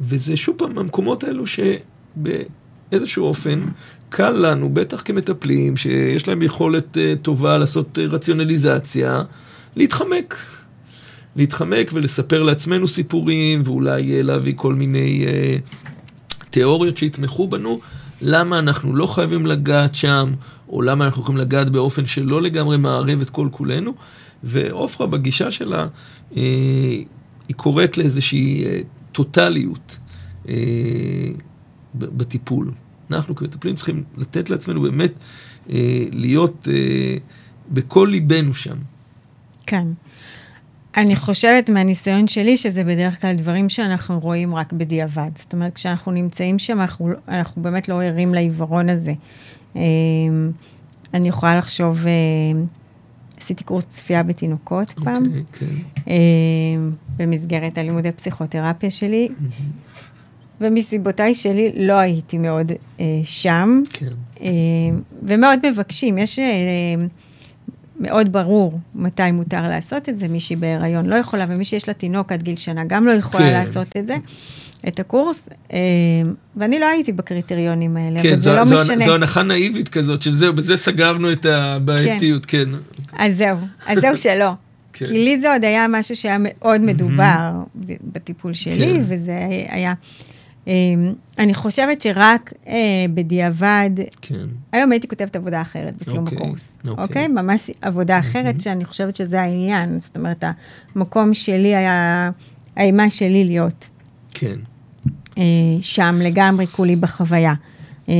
[0.00, 3.60] וזה שוב פעם המקומות האלו שבאיזשהו אופן
[4.08, 9.22] קל לנו, בטח כמטפלים, שיש להם יכולת uh, טובה לעשות uh, רציונליזציה,
[9.76, 10.36] להתחמק.
[11.36, 15.86] להתחמק ולספר לעצמנו סיפורים, ואולי uh, להביא כל מיני uh,
[16.50, 17.80] תיאוריות שיתמכו בנו,
[18.22, 20.32] למה אנחנו לא חייבים לגעת שם,
[20.68, 23.94] או למה אנחנו יכולים לגעת באופן שלא לגמרי מערב את כל כולנו.
[24.42, 25.86] ועופרה בגישה שלה,
[26.36, 26.42] אה,
[27.48, 28.80] היא קוראת לאיזושהי אה,
[29.12, 29.98] טוטליות
[30.48, 30.54] אה,
[31.94, 32.70] בטיפול.
[33.10, 35.12] אנחנו כמטפלים צריכים לתת לעצמנו באמת
[35.70, 37.16] אה, להיות אה,
[37.70, 38.76] בכל ליבנו שם.
[39.66, 39.86] כן.
[40.96, 45.30] אני חושבת מהניסיון שלי שזה בדרך כלל דברים שאנחנו רואים רק בדיעבד.
[45.34, 49.12] זאת אומרת, כשאנחנו נמצאים שם, אנחנו, אנחנו באמת לא ערים לעיוורון הזה.
[49.76, 49.82] אה,
[51.14, 52.12] אני יכולה לחשוב, אה,
[53.40, 55.58] עשיתי קורס צפייה בתינוקות okay, פעם, okay.
[55.58, 55.66] כן.
[56.08, 56.14] אה,
[57.16, 59.62] במסגרת הלימודי פסיכותרפיה שלי, mm-hmm.
[60.60, 62.72] ומסיבותיי שלי לא הייתי מאוד
[63.24, 64.06] שם, כן.
[65.22, 66.18] ומאוד מבקשים.
[66.18, 66.38] יש...
[68.00, 72.32] מאוד ברור מתי מותר לעשות את זה, מישהי בהיריון לא יכולה, ומי שיש לה תינוק
[72.32, 73.52] עד גיל שנה גם לא יכולה כן.
[73.52, 74.14] לעשות את זה.
[74.88, 75.78] את הקורס, אה,
[76.56, 79.04] ואני לא הייתי בקריטריונים האלה, כן, אבל זה זו, לא זו, משנה.
[79.04, 82.64] זו הנחה נאיבית כזאת, של זהו, בזה סגרנו את הבעייתיות, כן.
[82.72, 83.16] כן.
[83.18, 84.50] אז זהו, אז זהו שלא.
[84.92, 85.06] כן.
[85.06, 87.50] כי לי זה עוד היה משהו שהיה מאוד מדובר
[88.12, 89.02] בטיפול שלי, כן.
[89.08, 89.94] וזה היה...
[90.66, 92.74] אמ, אני חושבת שרק אה,
[93.14, 93.90] בדיעבד,
[94.22, 94.46] כן.
[94.72, 97.04] היום הייתי כותבת עבודה אחרת בסיום אוקיי, הקורס, אוקיי?
[97.04, 97.28] אוקיי?
[97.28, 98.62] ממש עבודה אחרת, mm-hmm.
[98.62, 99.98] שאני חושבת שזה העניין.
[99.98, 100.44] זאת אומרת,
[100.94, 102.30] המקום שלי היה,
[102.76, 103.88] האימה שלי להיות.
[104.34, 104.56] כן.
[105.38, 105.42] אה,
[105.80, 107.54] שם לגמרי כולי בחוויה.
[108.08, 108.14] אה,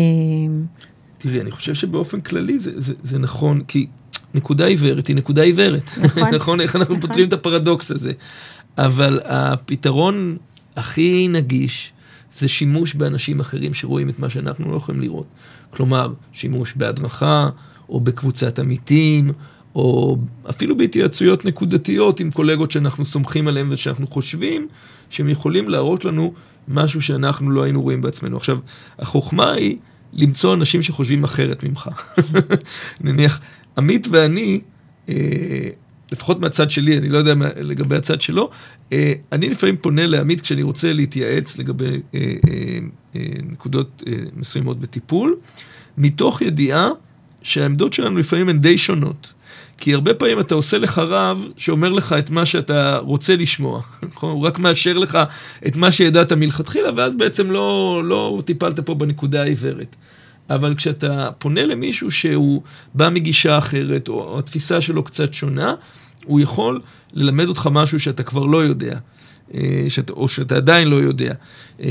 [1.19, 3.87] תראי, אני חושב שבאופן כללי זה, זה, זה נכון, כי
[4.35, 5.91] נקודה עיוורת היא נקודה עיוורת.
[6.03, 6.35] נכון.
[6.37, 6.61] נכון?
[6.61, 7.09] איך אנחנו נכון.
[7.09, 8.13] פותרים את הפרדוקס הזה.
[8.79, 10.37] אבל הפתרון
[10.77, 11.93] הכי נגיש,
[12.35, 15.27] זה שימוש באנשים אחרים שרואים את מה שאנחנו לא יכולים לראות.
[15.71, 17.49] כלומר, שימוש בהדרכה,
[17.89, 19.33] או בקבוצת עמיתים,
[19.75, 20.17] או
[20.51, 24.67] אפילו בהתייעצויות נקודתיות עם קולגות שאנחנו סומכים עליהם ושאנחנו חושבים
[25.11, 26.33] שהם יכולים להראות לנו
[26.69, 28.37] משהו שאנחנו לא היינו רואים בעצמנו.
[28.37, 28.59] עכשיו,
[28.99, 29.77] החוכמה היא
[30.13, 31.89] למצוא אנשים שחושבים אחרת ממך.
[33.01, 33.41] נניח,
[33.79, 34.61] עמית ואני,
[35.09, 35.15] אה,
[36.13, 38.51] לפחות מהצד שלי, אני לא יודע מה, לגבי הצד שלו,
[38.93, 42.79] אה, אני לפעמים פונה לעמית כשאני רוצה להתייעץ לגבי אה, אה,
[43.17, 45.37] אה, נקודות אה, מסוימות בטיפול,
[45.99, 46.89] מתוך ידיעה
[47.43, 49.33] שהעמדות שלנו לפעמים הן די שונות.
[49.79, 54.31] כי הרבה פעמים אתה עושה לך רב שאומר לך את מה שאתה רוצה לשמוע, נכון?
[54.31, 55.19] הוא רק מאשר לך
[55.67, 59.97] את מה שידעת מלכתחילה, ואז בעצם לא, לא טיפלת פה בנקודה העיוורת.
[60.51, 62.63] אבל כשאתה פונה למישהו שהוא
[62.95, 65.75] בא מגישה אחרת, או התפיסה שלו קצת שונה,
[66.25, 66.81] הוא יכול
[67.13, 68.99] ללמד אותך משהו שאתה כבר לא יודע,
[69.55, 71.35] אה, שאתה, או שאתה עדיין לא יודע.
[71.81, 71.89] אה,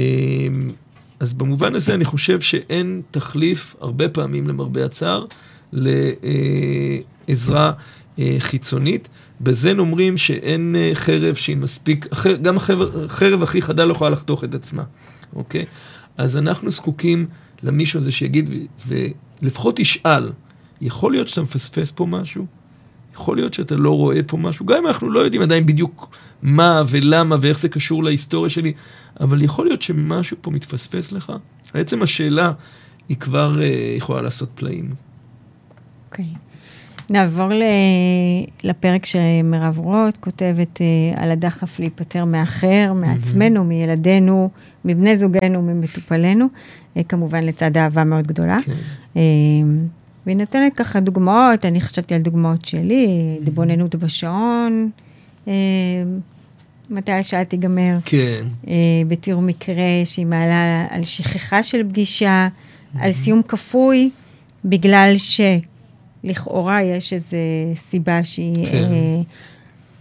[1.20, 5.26] אז במובן הזה אני חושב שאין תחליף, הרבה פעמים למרבה הצער,
[5.74, 7.72] לעזרה
[8.20, 9.10] אה, חיצונית.
[9.42, 12.08] בזה אומרים שאין חרב שהיא מספיק,
[12.42, 14.84] גם החרב הכי חדה לא יכולה לחתוך את עצמה,
[15.36, 15.66] אוקיי?
[16.18, 17.28] אז אנחנו זקוקים
[17.64, 18.50] למישהו הזה שיגיד,
[18.88, 20.32] ולפחות ישאל,
[20.82, 22.46] יכול להיות שאתה מפספס פה משהו?
[23.14, 26.82] יכול להיות שאתה לא רואה פה משהו, גם אם אנחנו לא יודעים עדיין בדיוק מה
[26.90, 28.74] ולמה ואיך זה קשור להיסטוריה שלי,
[29.20, 31.34] אבל יכול להיות שמשהו פה מתפספס לך.
[31.74, 32.52] בעצם השאלה
[33.10, 33.64] היא כבר uh,
[33.98, 34.94] יכולה לעשות פלאים.
[36.10, 36.26] אוקיי.
[36.36, 36.49] Okay.
[37.10, 37.64] נעבור ל...
[38.64, 43.64] לפרק שמירב רוט כותבת uh, על הדחף להיפטר מאחר, מעצמנו.
[43.64, 44.50] מילדינו,
[44.86, 48.58] מבני זוגנו, ממטופלינו, uh, כמובן לצד אהבה מאוד גדולה.
[48.66, 48.72] כן.
[49.14, 49.18] Uh,
[50.26, 54.90] והיא נותנת ככה דוגמאות, אני חשבתי על דוגמאות שלי, התבוננות בשעון,
[55.48, 55.54] אה,
[56.90, 57.94] מתי השעה תיגמר.
[58.06, 58.46] כן.
[58.68, 58.74] אה,
[59.08, 62.48] בתיאור מקרה שהיא מעלה על שכחה של פגישה,
[63.00, 64.10] על סיום כפוי,
[64.66, 65.14] בגלל
[66.24, 67.38] שלכאורה יש איזו
[67.76, 68.66] סיבה שהיא...
[68.66, 68.84] כן.
[68.84, 69.22] אה,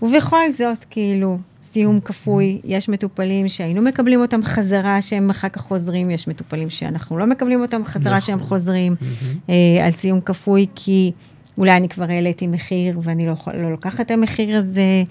[0.03, 1.39] ובכל זאת, כאילו,
[1.73, 7.19] סיום כפוי, יש מטופלים שהיינו מקבלים אותם חזרה, שהם אחר כך חוזרים, יש מטופלים שאנחנו
[7.19, 8.27] לא מקבלים אותם חזרה, נכון.
[8.27, 9.51] שהם חוזרים mm-hmm.
[9.51, 11.13] אה, על סיום כפוי, כי
[11.59, 15.03] אולי אני כבר העליתי מחיר ואני לא, לא לוקחת את המחיר הזה,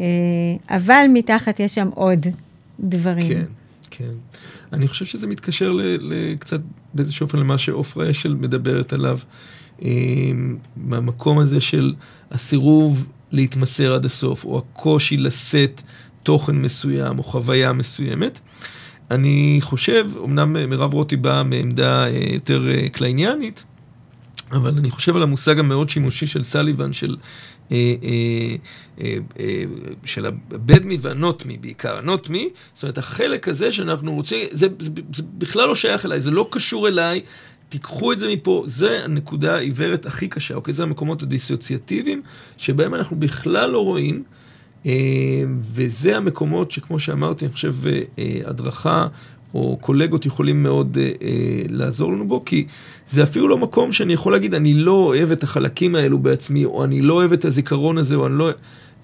[0.00, 0.06] אה,
[0.70, 2.26] אבל מתחת יש שם עוד
[2.80, 3.28] דברים.
[3.28, 3.44] כן,
[3.90, 4.12] כן.
[4.72, 5.78] אני חושב שזה מתקשר
[6.40, 6.60] קצת
[6.94, 9.18] באיזשהו אופן למה שעופרה אשל מדברת עליו,
[10.76, 11.94] מהמקום הזה של
[12.30, 15.82] הסירוב להתמסר עד הסוף, או הקושי לשאת
[16.22, 18.40] תוכן מסוים או חוויה מסוימת.
[19.10, 23.64] אני חושב, אמנם מירב רוטי באה מעמדה אה, יותר אה, קלייניאנית,
[24.52, 27.16] אבל אני חושב על המושג המאוד שימושי של סליבן, של,
[27.72, 27.76] אה,
[30.04, 35.68] של הבדמי והנוטמי, בעיקר הנוטמי, זאת אומרת, החלק הזה שאנחנו רוצים, זה, זה, זה בכלל
[35.68, 37.20] לא שייך אליי, זה לא קשור אליי,
[37.68, 40.74] תיקחו את זה מפה, זה הנקודה העיוורת הכי קשה, אוקיי?
[40.74, 42.22] זה המקומות הדיסוציאטיביים,
[42.56, 44.22] שבהם אנחנו בכלל לא רואים,
[44.86, 44.92] אה,
[45.72, 49.06] וזה המקומות שכמו שאמרתי, אני חושב, אה, הדרכה,
[49.54, 52.66] או קולגות יכולים מאוד אה, אה, לעזור לנו בו, כי
[53.10, 56.84] זה אפילו לא מקום שאני יכול להגיד, אני לא אוהב את החלקים האלו בעצמי, או
[56.84, 58.50] אני לא אוהב את הזיכרון הזה, או אני לא...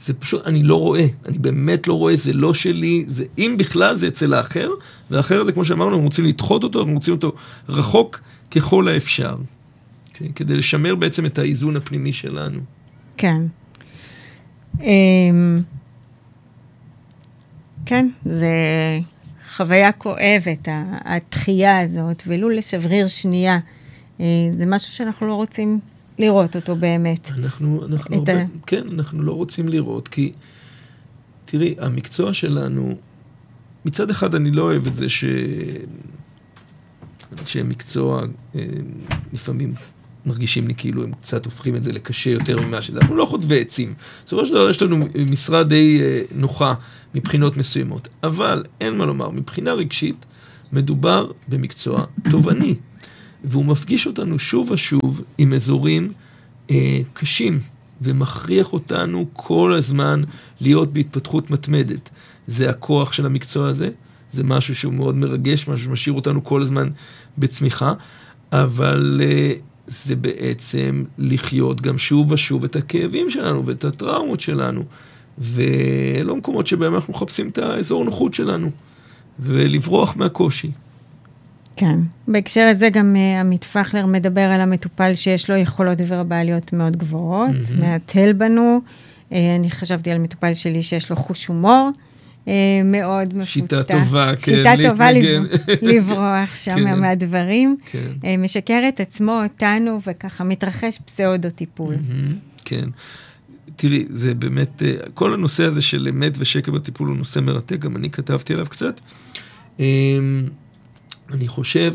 [0.05, 3.97] זה פשוט, אני לא רואה, אני באמת לא רואה, זה לא שלי, זה, אם בכלל
[3.97, 4.71] זה אצל האחר,
[5.11, 7.33] והאחר הזה, כמו שאמרנו, אנחנו רוצים לדחות אותו, אנחנו רוצים אותו
[7.69, 9.37] רחוק ככל האפשר?
[10.15, 10.33] כן?
[10.35, 12.61] כדי לשמר בעצם את האיזון הפנימי שלנו.
[13.17, 13.43] כן.
[14.81, 15.63] אמ,
[17.87, 18.49] כן, זה
[19.57, 20.69] חוויה כואבת,
[21.05, 23.59] התחייה הזאת, ולו לשבריר שנייה.
[24.21, 25.81] אה, זה משהו שאנחנו לא רוצים
[26.19, 27.31] לראות אותו באמת.
[27.39, 28.45] אנחנו, אנחנו הרבה, ה...
[28.67, 30.33] כן, אנחנו לא רוצים לראות, כי
[31.45, 32.97] תראי, המקצוע שלנו,
[33.85, 35.25] מצד אחד אני לא אוהב את זה ש...
[37.47, 38.23] שמקצוע
[38.55, 38.65] אה,
[39.33, 39.75] לפעמים
[40.27, 42.99] מרגישים לי כאילו הם קצת הופכים את זה לקשה יותר ממה שזה.
[42.99, 43.95] אנחנו לא חוטבי עצים.
[44.27, 46.75] בסופו של דבר יש לנו משרה די אה, נוחה
[47.15, 48.09] מבחינות מסוימות.
[48.23, 50.27] אבל אין מה לומר, מבחינה רגשית
[50.73, 52.75] מדובר במקצוע תובעני.
[53.45, 56.13] והוא מפגיש אותנו שוב ושוב עם אזורים
[56.71, 57.59] אה, קשים,
[58.03, 60.23] ומכריח אותנו כל הזמן
[60.61, 62.09] להיות בהתפתחות מתמדת.
[62.47, 63.91] זה הכוח של המקצוע הזה,
[64.33, 66.89] זה משהו שהוא מאוד מרגש, משהו שמשאיר אותנו כל הזמן
[67.39, 67.93] בצמיחה,
[68.53, 69.53] אבל אה,
[69.87, 74.85] זה בעצם לחיות גם שוב ושוב את הכאבים שלנו ואת הטראומות שלנו.
[75.39, 78.71] ואלו מקומות שבהם אנחנו מחפשים את האזור נוחות שלנו,
[79.41, 80.71] ולברוח מהקושי.
[81.83, 81.99] כן.
[82.29, 87.51] בהקשר הזה גם uh, עמית פחלר מדבר על המטופל שיש לו יכולות ורבליות מאוד גבוהות,
[87.51, 87.81] mm-hmm.
[87.81, 88.81] מהתל בנו.
[89.31, 91.91] Uh, אני חשבתי על מטופל שלי שיש לו חוש הומור.
[92.45, 92.49] uh,
[92.85, 93.45] מאוד מפותח.
[93.45, 95.43] שיטה טובה, כן, שיטה טובה לב...
[95.83, 97.77] לברוח שם כן, מהדברים.
[97.91, 98.41] כן.
[98.41, 101.95] משקר את עצמו, אותנו, וככה מתרחש פסאודו-טיפול.
[102.65, 102.89] כן.
[103.77, 104.83] תראי, זה באמת,
[105.15, 109.01] כל הנושא הזה של אמת ושקר בטיפול הוא נושא מרתק, גם אני כתבתי עליו קצת.
[111.33, 111.95] אני חושב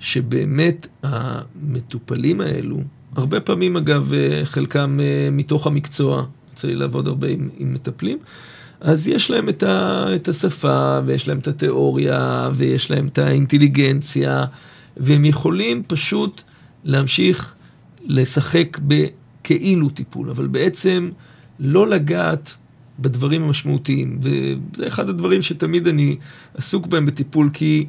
[0.00, 2.80] שבאמת המטופלים האלו,
[3.16, 8.18] הרבה פעמים אגב, אה, חלקם אה, מתוך המקצוע, יוצא לי לעבוד הרבה עם, עם מטפלים,
[8.80, 14.44] אז יש להם את, ה, את השפה, ויש להם את התיאוריה, ויש להם את האינטליגנציה,
[14.96, 16.42] והם יכולים פשוט
[16.84, 17.54] להמשיך
[18.04, 21.10] לשחק בכאילו טיפול, אבל בעצם
[21.60, 22.54] לא לגעת
[22.98, 24.18] בדברים המשמעותיים.
[24.22, 26.16] וזה אחד הדברים שתמיד אני
[26.54, 27.86] עסוק בהם בטיפול, כי...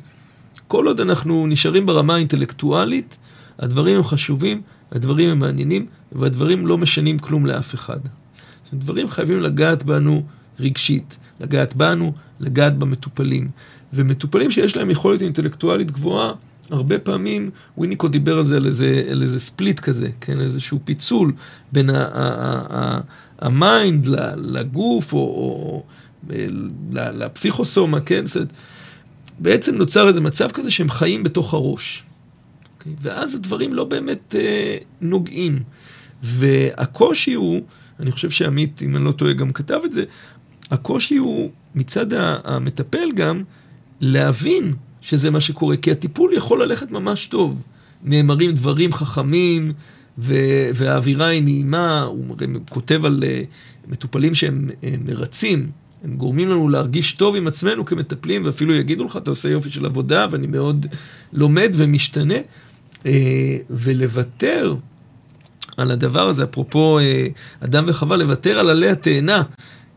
[0.68, 3.18] כל עוד אנחנו נשארים ברמה האינטלקטואלית,
[3.60, 8.00] הדברים הם חשובים, הדברים הם מעניינים, והדברים לא משנים כלום לאף אחד.
[8.74, 10.24] דברים חייבים לגעת בנו
[10.60, 13.50] רגשית, לגעת בנו, לגעת במטופלים.
[13.94, 16.32] ומטופלים שיש להם יכולת אינטלקטואלית גבוהה,
[16.70, 21.34] הרבה פעמים, וויניקוט דיבר על זה, על איזה, על איזה split כזה, כן, איזשהו פיצול
[21.72, 21.90] בין
[23.40, 25.84] ה mind לגוף, או, או
[26.94, 28.48] ל psyche-soma, כן, זאת
[29.40, 32.04] בעצם נוצר איזה מצב כזה שהם חיים בתוך הראש.
[32.04, 32.74] Okay?
[32.74, 32.94] אוקיי?
[33.02, 35.60] ואז הדברים לא באמת אה, נוגעים.
[36.24, 37.62] והקושי הוא,
[38.00, 40.04] אני חושב שעמית, אם אני לא טועה, גם כתב את זה,
[40.72, 42.06] הקושי הוא מצד
[42.44, 43.44] המטפל גם
[44.02, 47.62] להבין שזה מה שקורה, כי הטיפול יכול ללכת ממש טוב.
[48.04, 49.74] נאמרים דברים חכמים,
[50.18, 52.36] ו- והאווירה היא נעימה, הוא
[52.70, 55.70] כותב על uh, מטופלים שהם uh, מרצים,
[56.06, 59.86] הם גורמים לנו להרגיש טוב עם עצמנו כמטפלים, ואפילו יגידו לך, אתה עושה יופי של
[59.86, 60.86] עבודה, ואני מאוד
[61.34, 62.36] לומד ומשתנה.
[63.06, 64.76] אה, ולוותר
[65.78, 67.28] על הדבר הזה, אפרופו אה,
[67.60, 69.44] אדם וחווה, לוותר על עלי התאנה,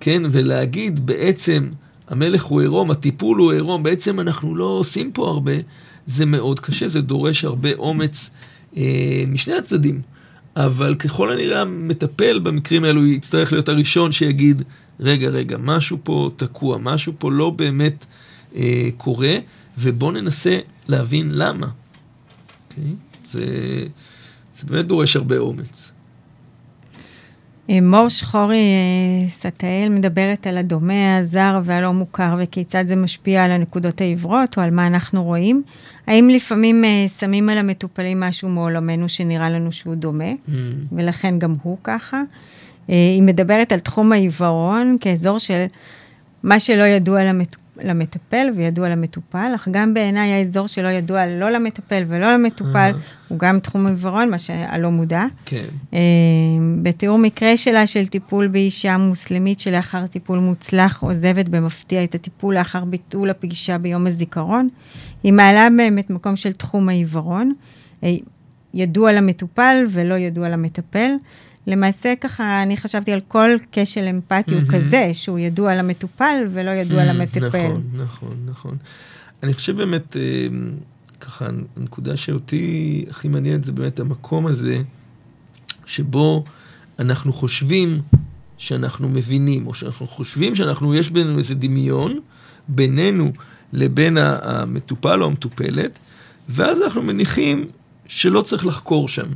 [0.00, 0.22] כן?
[0.30, 1.68] ולהגיד בעצם,
[2.08, 5.52] המלך הוא עירום, הטיפול הוא עירום, בעצם אנחנו לא עושים פה הרבה,
[6.06, 8.30] זה מאוד קשה, זה דורש הרבה אומץ
[8.76, 10.00] אה, משני הצדדים.
[10.56, 14.62] אבל ככל הנראה המטפל במקרים האלו יצטרך להיות הראשון שיגיד,
[15.00, 18.06] רגע, רגע, משהו פה תקוע, משהו פה לא באמת
[18.56, 19.34] אה, קורה,
[19.78, 20.58] ובואו ננסה
[20.88, 21.66] להבין למה.
[21.66, 21.70] Okay?
[22.70, 22.92] אוקיי?
[23.26, 23.46] זה,
[24.58, 25.92] זה באמת דורש הרבה אומץ.
[27.70, 33.50] אה, מור שחורי אה, סטאל מדברת על הדומה, הזר והלא מוכר וכיצד זה משפיע על
[33.50, 35.62] הנקודות העיוורות או על מה אנחנו רואים.
[36.06, 40.50] האם לפעמים אה, שמים על המטופלים משהו מעולמנו שנראה לנו שהוא דומה, mm.
[40.92, 42.18] ולכן גם הוא ככה?
[42.90, 45.64] אה, היא מדברת על תחום העיוורון כאזור של
[46.42, 47.20] מה שלא ידוע.
[47.82, 53.28] למטפל וידוע למטופל, אך גם בעיניי האזור שלא ידוע לא למטפל ולא למטופל, uh-huh.
[53.28, 55.24] הוא גם תחום עיוורון, מה שהלא מודע.
[55.44, 55.64] כן.
[55.90, 55.96] Uh,
[56.82, 62.84] בתיאור מקרה שלה של טיפול באישה מוסלמית שלאחר טיפול מוצלח עוזבת במפתיע את הטיפול לאחר
[62.84, 64.68] ביטול הפגישה ביום הזיכרון,
[65.22, 67.52] היא מעלה באמת מקום של תחום העיוורון,
[68.74, 71.10] ידוע למטופל ולא ידוע למטפל.
[71.68, 77.04] למעשה ככה, אני חשבתי על כל כשל אמפתי הוא כזה, שהוא ידוע למטופל ולא ידוע
[77.04, 77.68] למטפל.
[77.68, 78.76] נכון, נכון, נכון.
[79.42, 80.22] אני חושב באמת, אה,
[81.20, 84.82] ככה, הנקודה שאותי הכי מעניינת זה באמת המקום הזה,
[85.86, 86.44] שבו
[86.98, 88.02] אנחנו חושבים
[88.58, 92.20] שאנחנו מבינים, או שאנחנו חושבים שאנחנו, יש בינינו איזה דמיון
[92.68, 93.32] בינינו
[93.72, 95.98] לבין המטופל או המטופלת,
[96.48, 97.66] ואז אנחנו מניחים
[98.06, 99.28] שלא צריך לחקור שם.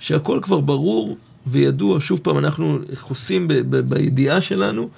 [0.00, 1.16] שהכל כבר ברור
[1.46, 4.88] וידוע, שוב פעם, אנחנו חוסים ב- ב- בידיעה שלנו,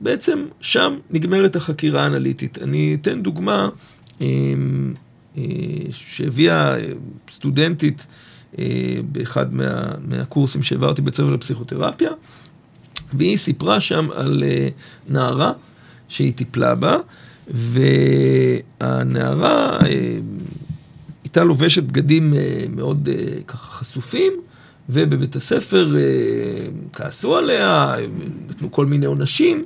[0.00, 2.58] ובעצם שם נגמרת החקירה האנליטית.
[2.58, 3.68] אני אתן דוגמה
[4.20, 4.26] אה,
[5.36, 5.42] אה,
[5.90, 6.74] שהביאה
[7.32, 8.06] סטודנטית
[8.58, 8.64] אה,
[9.12, 12.10] באחד מה, מהקורסים שהעברתי בית ספר לפסיכותרפיה,
[13.12, 14.44] והיא סיפרה שם על
[15.08, 15.52] נערה
[16.08, 16.96] שהיא טיפלה בה,
[18.80, 19.78] והנערה
[21.32, 22.34] הייתה לובשת בגדים
[22.76, 23.08] מאוד
[23.46, 24.32] ככה חשופים,
[24.88, 25.96] ובבית הספר
[26.92, 27.94] כעסו עליה,
[28.48, 29.64] נתנו כל מיני עונשים.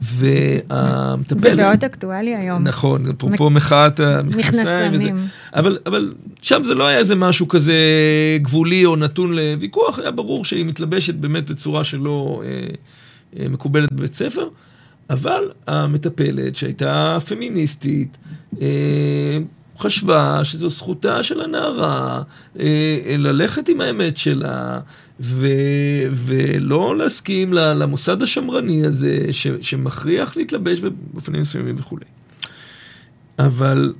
[0.00, 1.42] והמטפלת...
[1.42, 2.62] זה מאוד אקטואלי היום.
[2.62, 5.16] נכון, אפרופו מחאת המכנסיים.
[5.54, 7.74] אבל, אבל שם זה לא היה איזה משהו כזה
[8.42, 12.68] גבולי או נתון לוויכוח, היה ברור שהיא מתלבשת באמת בצורה שלא אה,
[13.38, 14.48] אה, מקובלת בבית ספר,
[15.10, 18.18] אבל המטפלת שהייתה פמיניסטית,
[18.60, 18.66] אה,
[19.78, 22.22] חשבה שזו זכותה של הנערה
[22.60, 24.80] אה, ללכת עם האמת שלה,
[25.20, 25.46] ו,
[26.12, 32.04] ולא להסכים למוסד השמרני הזה, ש, שמכריח להתלבש באופנים מסוימים וכולי.
[33.38, 33.92] אבל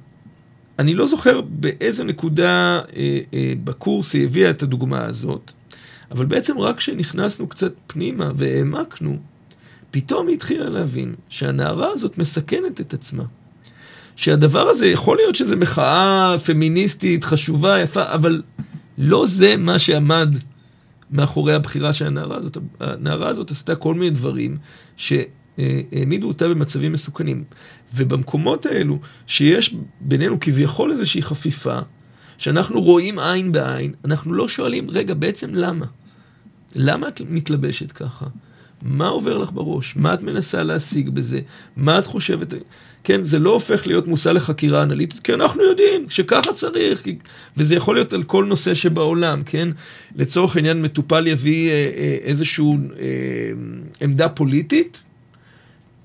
[0.78, 5.52] אני לא זוכר באיזה נקודה אה, אה, בקורס היא הביאה את הדוגמה הזאת,
[6.10, 9.18] אבל בעצם רק כשנכנסנו קצת פנימה והעמקנו,
[9.90, 13.24] פתאום היא התחילה להבין שהנערה הזאת מסכנת את עצמה.
[14.16, 18.42] שהדבר הזה, יכול להיות שזה מחאה פמיניסטית, חשובה, יפה, אבל
[18.98, 20.36] לא זה מה שעמד
[21.10, 22.58] מאחורי הבחירה של הנערה הזאת.
[22.80, 24.56] הנערה הזאת עשתה כל מיני דברים
[24.96, 27.44] שהעמידו אותה במצבים מסוכנים.
[27.94, 31.78] ובמקומות האלו, שיש בינינו כביכול איזושהי חפיפה,
[32.38, 35.86] שאנחנו רואים עין בעין, אנחנו לא שואלים, רגע, בעצם למה?
[36.74, 38.26] למה את מתלבשת ככה?
[38.82, 39.96] מה עובר לך בראש?
[39.96, 41.40] מה את מנסה להשיג בזה?
[41.76, 42.54] מה את חושבת?
[43.06, 47.16] כן, זה לא הופך להיות מושא לחקירה אנליטית, כי אנחנו יודעים שככה צריך, כי...
[47.56, 49.68] וזה יכול להיות על כל נושא שבעולם, כן?
[50.16, 53.06] לצורך העניין מטופל יביא אה, אה, איזושהי אה,
[54.00, 55.02] עמדה פוליטית,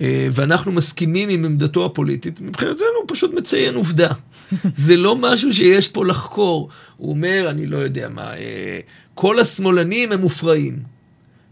[0.01, 4.11] אה, ואנחנו מסכימים עם עמדתו הפוליטית, מבחינתנו הוא פשוט מציין עובדה.
[4.75, 6.69] זה לא משהו שיש פה לחקור.
[6.97, 8.79] הוא אומר, אני לא יודע מה, אה,
[9.13, 10.90] כל השמאלנים הם מופרעים.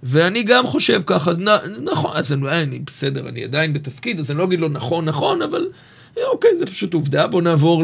[0.04, 1.39] ואני גם חושב ככה, אז
[1.84, 5.41] נכון, אז אני, אני בסדר, אני עדיין בתפקיד, אז אני לא אגיד לו נכון, נכון,
[5.41, 5.68] אבל
[6.18, 7.84] אה, אוקיי, זה פשוט עובדה, בוא נעבור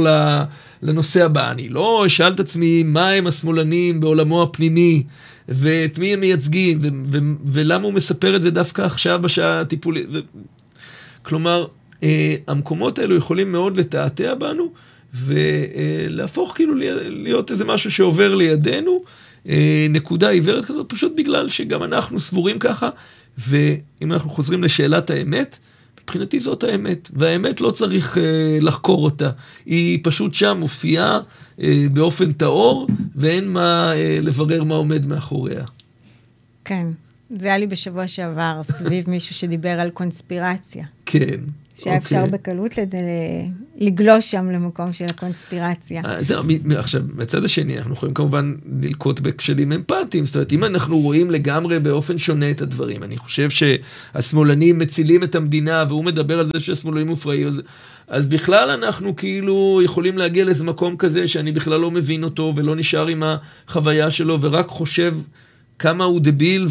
[0.82, 1.52] לנושא הבא.
[1.52, 5.04] אני לא אשאל את עצמי מה הם השמאלנים בעולמו הפנימי,
[5.50, 10.08] ואת מי הם מייצגים, ו- ו- ולמה הוא מספר את זה דווקא עכשיו בשעה הטיפולית.
[10.14, 10.20] ו-
[11.24, 11.66] כלומר,
[12.04, 14.72] אה, המקומות האלו יכולים מאוד לתעתע בנו,
[15.14, 16.74] ולהפוך כאילו
[17.10, 19.04] להיות איזה משהו שעובר לידינו.
[19.48, 22.90] אה, נקודה עיוורת כזאת, פשוט בגלל שגם אנחנו סבורים ככה,
[23.38, 25.58] ואם אנחנו חוזרים לשאלת האמת,
[26.04, 29.30] מבחינתי זאת האמת, והאמת לא צריך אה, לחקור אותה,
[29.66, 31.20] היא פשוט שם מופיעה
[31.60, 35.64] אה, באופן טהור, ואין מה אה, לברר מה עומד מאחוריה.
[36.66, 36.84] כן,
[37.38, 40.86] זה היה לי בשבוע שעבר, סביב מישהו שדיבר על קונספירציה.
[41.06, 41.40] כן.
[41.76, 42.20] שהיה אפשר okay.
[42.20, 42.32] אוקיי.
[42.32, 42.96] בקלות לד...
[43.78, 46.02] לגלוש שם למקום של הקונספירציה.
[46.06, 46.44] אה, זהו,
[46.78, 51.80] עכשיו, מצד השני, אנחנו יכולים כמובן ללקוט בכשלים אמפתיים, זאת אומרת, אם אנחנו רואים לגמרי
[51.80, 57.08] באופן שונה את הדברים, אני חושב שהשמאלנים מצילים את המדינה, והוא מדבר על זה שהשמאלנים
[57.08, 57.62] מופרעים, אז,
[58.08, 62.76] אז בכלל אנחנו כאילו יכולים להגיע לאיזה מקום כזה שאני בכלל לא מבין אותו, ולא
[62.76, 65.16] נשאר עם החוויה שלו, ורק חושב...
[65.80, 66.68] כמה הוא דביל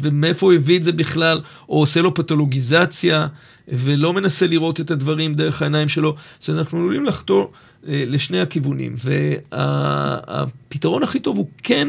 [0.00, 3.26] ומאיפה הוא הביא את זה בכלל, או עושה לו פתולוגיזציה.
[3.68, 7.52] ולא מנסה לראות את הדברים דרך העיניים שלו, אז אנחנו עלולים לחתור
[7.88, 8.94] אה, לשני הכיוונים.
[9.52, 11.88] והפתרון הכי טוב הוא כן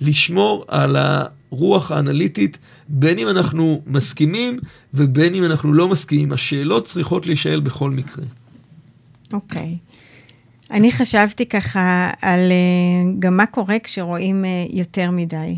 [0.00, 2.58] לשמור על הרוח האנליטית,
[2.88, 4.58] בין אם אנחנו מסכימים
[4.94, 6.32] ובין אם אנחנו לא מסכימים.
[6.32, 8.24] השאלות צריכות להישאל בכל מקרה.
[9.32, 9.76] אוקיי.
[9.80, 9.85] Okay.
[10.70, 15.56] אני חשבתי ככה על אה, גם מה קורה כשרואים אה, יותר מדי.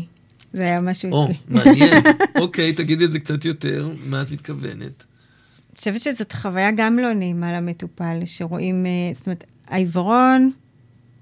[0.53, 1.35] זה היה משהו אצלי.
[1.35, 2.03] או, מעניין.
[2.35, 5.05] אוקיי, תגידי את זה קצת יותר, מה את מתכוונת?
[5.79, 10.51] חושבת שזאת חוויה גם לא נעימה למטופל, שרואים, אה, זאת אומרת, העיוורון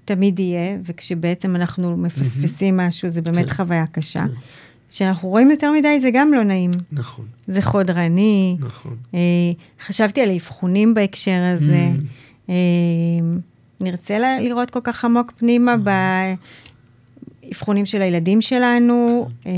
[0.04, 3.54] תמיד יהיה, וכשבעצם אנחנו מפספסים משהו, זה באמת כן.
[3.54, 4.20] חוויה קשה.
[4.20, 4.34] כן.
[4.90, 6.70] כשאנחנו רואים יותר מדי, זה גם לא נעים.
[6.92, 7.26] נכון.
[7.48, 8.56] זה חודרני.
[8.60, 8.96] נכון.
[9.14, 9.18] אה,
[9.86, 11.88] חשבתי על אבחונים בהקשר הזה.
[11.96, 12.50] Mm.
[12.50, 12.54] אה,
[13.80, 15.88] נרצה לראות כל כך עמוק פנימה mm.
[17.44, 19.28] באבחונים של הילדים שלנו.
[19.44, 19.50] כן.
[19.50, 19.54] אה,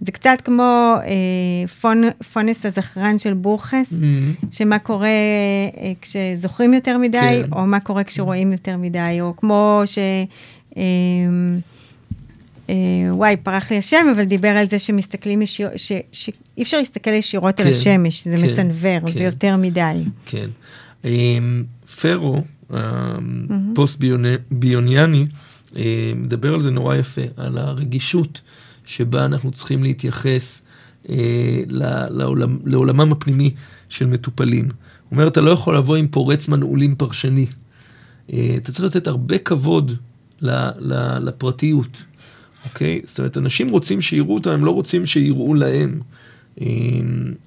[0.00, 2.02] זה קצת כמו אה, פון,
[2.32, 4.46] פונס הזכרן של בורכס, Mm-hmm.
[4.50, 7.52] שמה קורה אה, כשזוכרים יותר מדי, כן.
[7.52, 9.98] או מה קורה כשרואים יותר מדי, או כמו ש...
[10.76, 10.82] אה,
[12.70, 12.74] אה,
[13.10, 17.60] וואי, פרח לי השם, אבל דיבר על זה שמסתכלים ישיר, ש, שאי אפשר להסתכל ישירות
[17.60, 19.18] על כן, השמש, זה כן, מסנוור, כן.
[19.18, 20.04] זה יותר מדי.
[20.26, 20.48] כן.
[21.04, 21.64] אמ,
[22.00, 25.26] פרו, הפוסט-ביוניאני,
[25.76, 28.40] אה, מדבר על זה נורא יפה, על הרגישות
[28.86, 30.62] שבה אנחנו צריכים להתייחס
[31.08, 31.62] אה,
[32.64, 33.54] לעולמם הפנימי
[33.88, 34.64] של מטופלים.
[34.64, 34.72] הוא
[35.10, 37.46] אומר, אתה לא יכול לבוא עם פורץ מנעולים פרשני.
[38.32, 39.92] אה, אתה צריך לתת הרבה כבוד
[41.20, 42.02] לפרטיות,
[42.64, 43.00] אוקיי?
[43.04, 46.00] זאת אומרת, אנשים רוצים שיראו אותם, הם לא רוצים שיראו להם.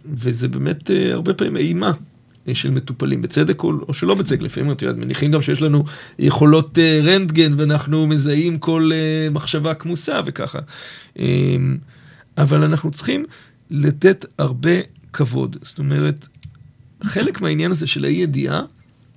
[0.06, 1.92] וזה באמת הרבה פעמים אימה
[2.54, 5.84] של מטופלים, בצדק או, או שלא בצדק, לפעמים את יודעת, מניחים גם שיש לנו
[6.20, 10.60] יכולות אה, רנטגן ואנחנו מזהים כל אה, מחשבה כמוסה וככה.
[11.20, 11.26] אה,
[12.38, 13.26] אבל אנחנו צריכים
[13.70, 14.72] לתת הרבה
[15.14, 15.58] כבוד.
[15.62, 16.28] זאת אומרת,
[17.04, 18.62] חלק מהעניין הזה של האי ידיעה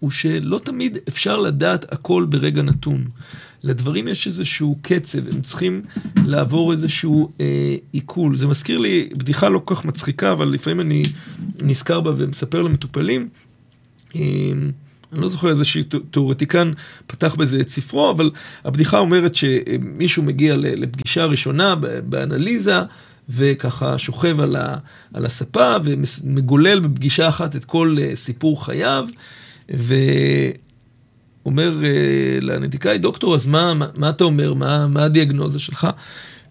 [0.01, 3.05] הוא שלא תמיד אפשר לדעת הכל ברגע נתון.
[3.63, 5.83] לדברים יש איזשהו קצב, הם צריכים
[6.27, 8.37] לעבור איזשהו אה, עיכול.
[8.37, 11.03] זה מזכיר לי בדיחה לא כל כך מצחיקה, אבל לפעמים אני
[11.63, 13.29] נזכר בה ומספר למטופלים.
[14.17, 14.21] אה,
[15.13, 15.65] אני לא זוכר איזה
[16.11, 16.73] תיאורטיקן
[17.07, 18.31] פתח בזה את ספרו, אבל
[18.65, 21.75] הבדיחה אומרת שמישהו מגיע לפגישה ראשונה
[22.09, 22.81] באנליזה,
[23.29, 24.77] וככה שוכב על, ה,
[25.15, 29.09] על הספה ומגולל בפגישה אחת את כל אה, סיפור חייו,
[31.45, 34.55] ואומר אה, לנטיקאי, דוקטור, אז מה, מה, מה אתה אומר?
[34.55, 35.89] מה, מה הדיאגנוזה שלך?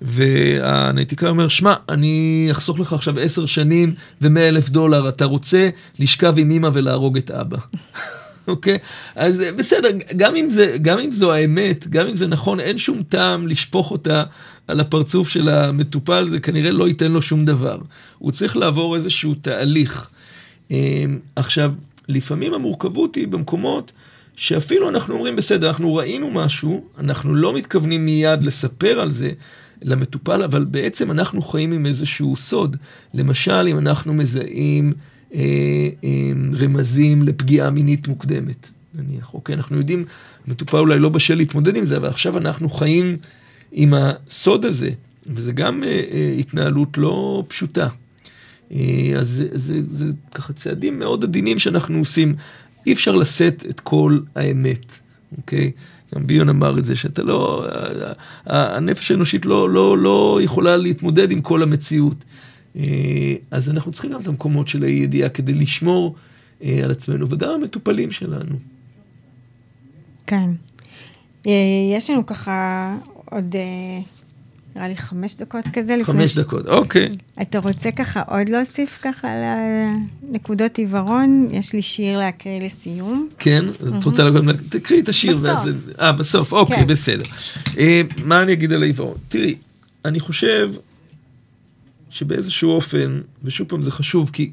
[0.01, 5.69] והנטיקאי אומר, שמע, אני אחסוך לך עכשיו עשר שנים ומאה אלף דולר, אתה רוצה
[5.99, 7.57] לשכב עם אמא ולהרוג את אבא.
[8.47, 8.77] אוקיי?
[9.15, 12.77] אז אה, בסדר, גם אם, זה, גם אם זו האמת, גם אם זה נכון, אין
[12.77, 14.23] שום טעם לשפוך אותה
[14.67, 17.77] על הפרצוף של המטופל, זה כנראה לא ייתן לו שום דבר.
[18.17, 20.09] הוא צריך לעבור איזשהו תהליך.
[20.71, 21.03] אה,
[21.35, 21.71] עכשיו,
[22.07, 23.91] לפעמים המורכבות היא במקומות
[24.39, 29.31] שאפילו אנחנו אומרים, בסדר, אנחנו ראינו משהו, אנחנו לא מתכוונים מיד לספר על זה
[29.81, 32.77] למטופל, אבל בעצם אנחנו חיים עם איזשהו סוד.
[33.13, 34.93] למשל, אם אנחנו מזהים
[35.33, 35.39] אה,
[36.03, 36.09] אה,
[36.59, 39.55] רמזים לפגיעה מינית מוקדמת, נניח, אוקיי?
[39.55, 40.05] אנחנו יודעים,
[40.47, 43.17] המטופל אולי לא בשל להתמודד עם זה, אבל עכשיו אנחנו חיים
[43.71, 44.89] עם הסוד הזה,
[45.27, 47.87] וזה גם אה, אה, התנהלות לא פשוטה.
[48.71, 52.35] אה, אז זה, זה, זה ככה צעדים מאוד עדינים שאנחנו עושים.
[52.89, 54.97] אי אפשר לשאת את כל האמת,
[55.37, 55.71] אוקיי?
[56.15, 57.67] גם ביון אמר את זה, שאתה לא,
[58.45, 62.23] הנפש האנושית לא, לא, לא יכולה להתמודד עם כל המציאות.
[62.75, 66.15] אה, אז אנחנו צריכים גם את המקומות של האי ידיעה כדי לשמור
[66.63, 68.55] אה, על עצמנו, וגם המטופלים שלנו.
[70.27, 70.49] כן.
[71.47, 71.51] אה,
[71.97, 73.55] יש לנו ככה עוד,
[74.79, 75.95] נראה לי חמש דקות כזה.
[76.03, 77.09] חמש ש- דקות, אוקיי.
[77.41, 79.27] אתה רוצה ככה עוד להוסיף ככה
[80.31, 81.47] לנקודות עיוורון?
[81.51, 83.29] יש לי שיר להקריא לסיום.
[83.39, 85.37] כן, אז את רוצה גם, תקריאי את השיר.
[85.37, 85.43] בסוף.
[85.45, 85.69] ואז-
[85.99, 86.87] אה, בסוף, אוקיי, כן.
[86.87, 87.23] בסדר.
[87.77, 89.17] אה, מה אני אגיד על העיוורון?
[89.29, 89.55] תראי,
[90.05, 90.71] אני חושב
[92.09, 94.51] שבאיזשהו אופן, ושוב פעם זה חשוב, כי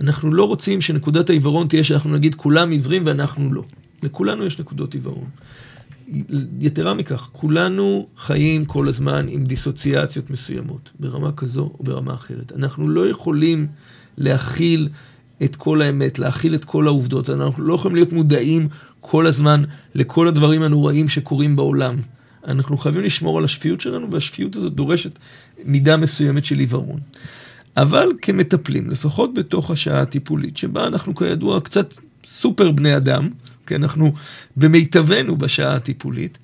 [0.00, 3.62] אנחנו לא רוצים שנקודת העיוורון תהיה שאנחנו נגיד כולם עיוורים ואנחנו לא.
[4.02, 5.28] לכולנו יש נקודות עיוורון.
[6.60, 12.52] יתרה מכך, כולנו חיים כל הזמן עם דיסוציאציות מסוימות, ברמה כזו או ברמה אחרת.
[12.56, 13.66] אנחנו לא יכולים
[14.18, 14.88] להכיל
[15.42, 17.30] את כל האמת, להכיל את כל העובדות.
[17.30, 18.68] אנחנו לא יכולים להיות מודעים
[19.00, 19.62] כל הזמן
[19.94, 21.96] לכל הדברים הנוראים שקורים בעולם.
[22.46, 25.18] אנחנו חייבים לשמור על השפיות שלנו, והשפיות הזאת דורשת
[25.64, 27.00] מידה מסוימת של עיוורון.
[27.76, 31.94] אבל כמטפלים, לפחות בתוך השעה הטיפולית, שבה אנחנו כידוע קצת
[32.26, 33.30] סופר בני אדם,
[33.66, 34.12] כי אנחנו
[34.56, 36.38] במיטבנו בשעה הטיפולית,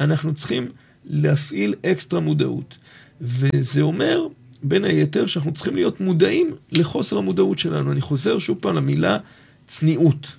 [0.00, 0.68] אנחנו צריכים
[1.04, 2.76] להפעיל אקסטרה מודעות.
[3.20, 4.26] וזה אומר,
[4.62, 7.92] בין היתר, שאנחנו צריכים להיות מודעים לחוסר המודעות שלנו.
[7.92, 9.18] אני חוזר שוב פעם למילה
[9.66, 10.36] צניעות.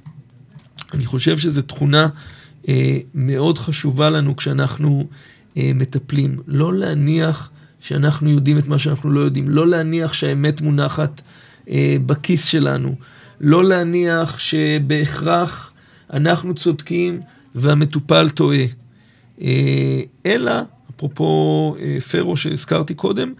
[0.93, 2.07] אני חושב שזו תכונה
[2.67, 5.07] אה, מאוד חשובה לנו כשאנחנו
[5.57, 6.39] אה, מטפלים.
[6.47, 9.49] לא להניח שאנחנו יודעים את מה שאנחנו לא יודעים.
[9.49, 11.21] לא להניח שהאמת מונחת
[11.69, 12.95] אה, בכיס שלנו.
[13.41, 15.71] לא להניח שבהכרח
[16.13, 17.21] אנחנו צודקים
[17.55, 18.65] והמטופל טועה.
[19.41, 20.51] אה, אלא,
[20.95, 23.33] אפרופו אה, פרו שהזכרתי קודם,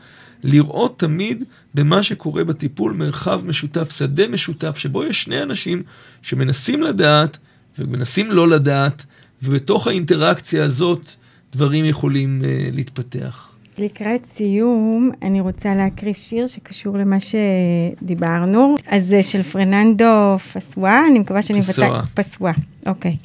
[0.44, 1.44] לראות תמיד
[1.74, 5.84] במה שקורה בטיפול מרחב משותף, שדה משותף, שבו יש שני אנשים
[6.22, 7.38] שמנסים לדעת
[7.80, 9.06] ומנסים לא לדעת,
[9.44, 11.12] ובתוך האינטראקציה הזאת
[11.52, 13.52] דברים יכולים אה, להתפתח.
[13.80, 18.76] לקראת סיום, אני רוצה להקריא שיר שקשור למה שדיברנו.
[18.88, 21.90] אז זה של פרננדו פסווה, אני מקווה שאני פסואה.
[21.90, 22.10] מבטאת...
[22.14, 22.52] פסווה,
[22.86, 23.18] אוקיי.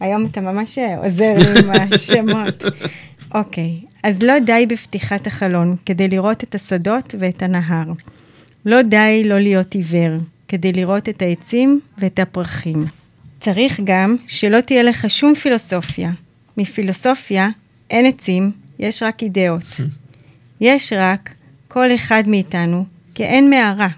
[0.00, 2.62] היום אתה ממש עוזר לי עם השמות.
[3.34, 7.92] אוקיי, אז לא די בפתיחת החלון כדי לראות את השדות ואת הנהר.
[8.66, 10.12] לא די לא להיות עיוור
[10.48, 12.84] כדי לראות את העצים ואת הפרחים.
[13.40, 16.10] צריך גם שלא תהיה לך שום פילוסופיה.
[16.56, 17.48] מפילוסופיה
[17.90, 19.80] אין עצים, יש רק אידאות.
[20.60, 21.34] יש רק
[21.68, 23.88] כל אחד מאיתנו כאין מערה.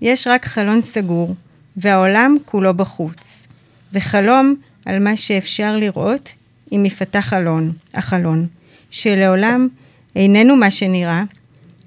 [0.00, 1.34] יש רק חלון סגור,
[1.76, 3.46] והעולם כולו בחוץ.
[3.92, 4.54] וחלום
[4.84, 6.32] על מה שאפשר לראות
[6.72, 8.46] אם יפתח חלון, החלון,
[8.90, 9.68] שלעולם
[10.16, 11.24] איננו מה שנראה,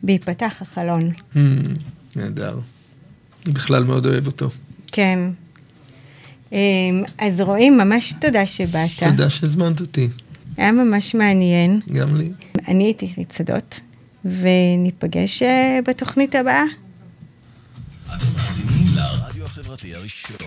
[0.03, 1.11] וייפתח החלון.
[1.33, 1.37] Hmm,
[2.15, 2.59] נהדר.
[3.45, 4.49] אני בכלל מאוד אוהב אותו.
[4.87, 5.19] כן.
[6.51, 6.57] אמ,
[7.17, 8.89] אז רואים, ממש תודה שבאת.
[8.99, 10.07] תודה שהזמנת אותי,
[10.57, 11.79] היה ממש מעניין.
[11.91, 12.31] גם לי.
[12.67, 13.79] אני הייתי ריצדות,
[14.25, 16.63] וניפגש אה, בתוכנית הבאה.
[18.05, 20.37] אתם מאזינים לרדיו החברתי הראשון.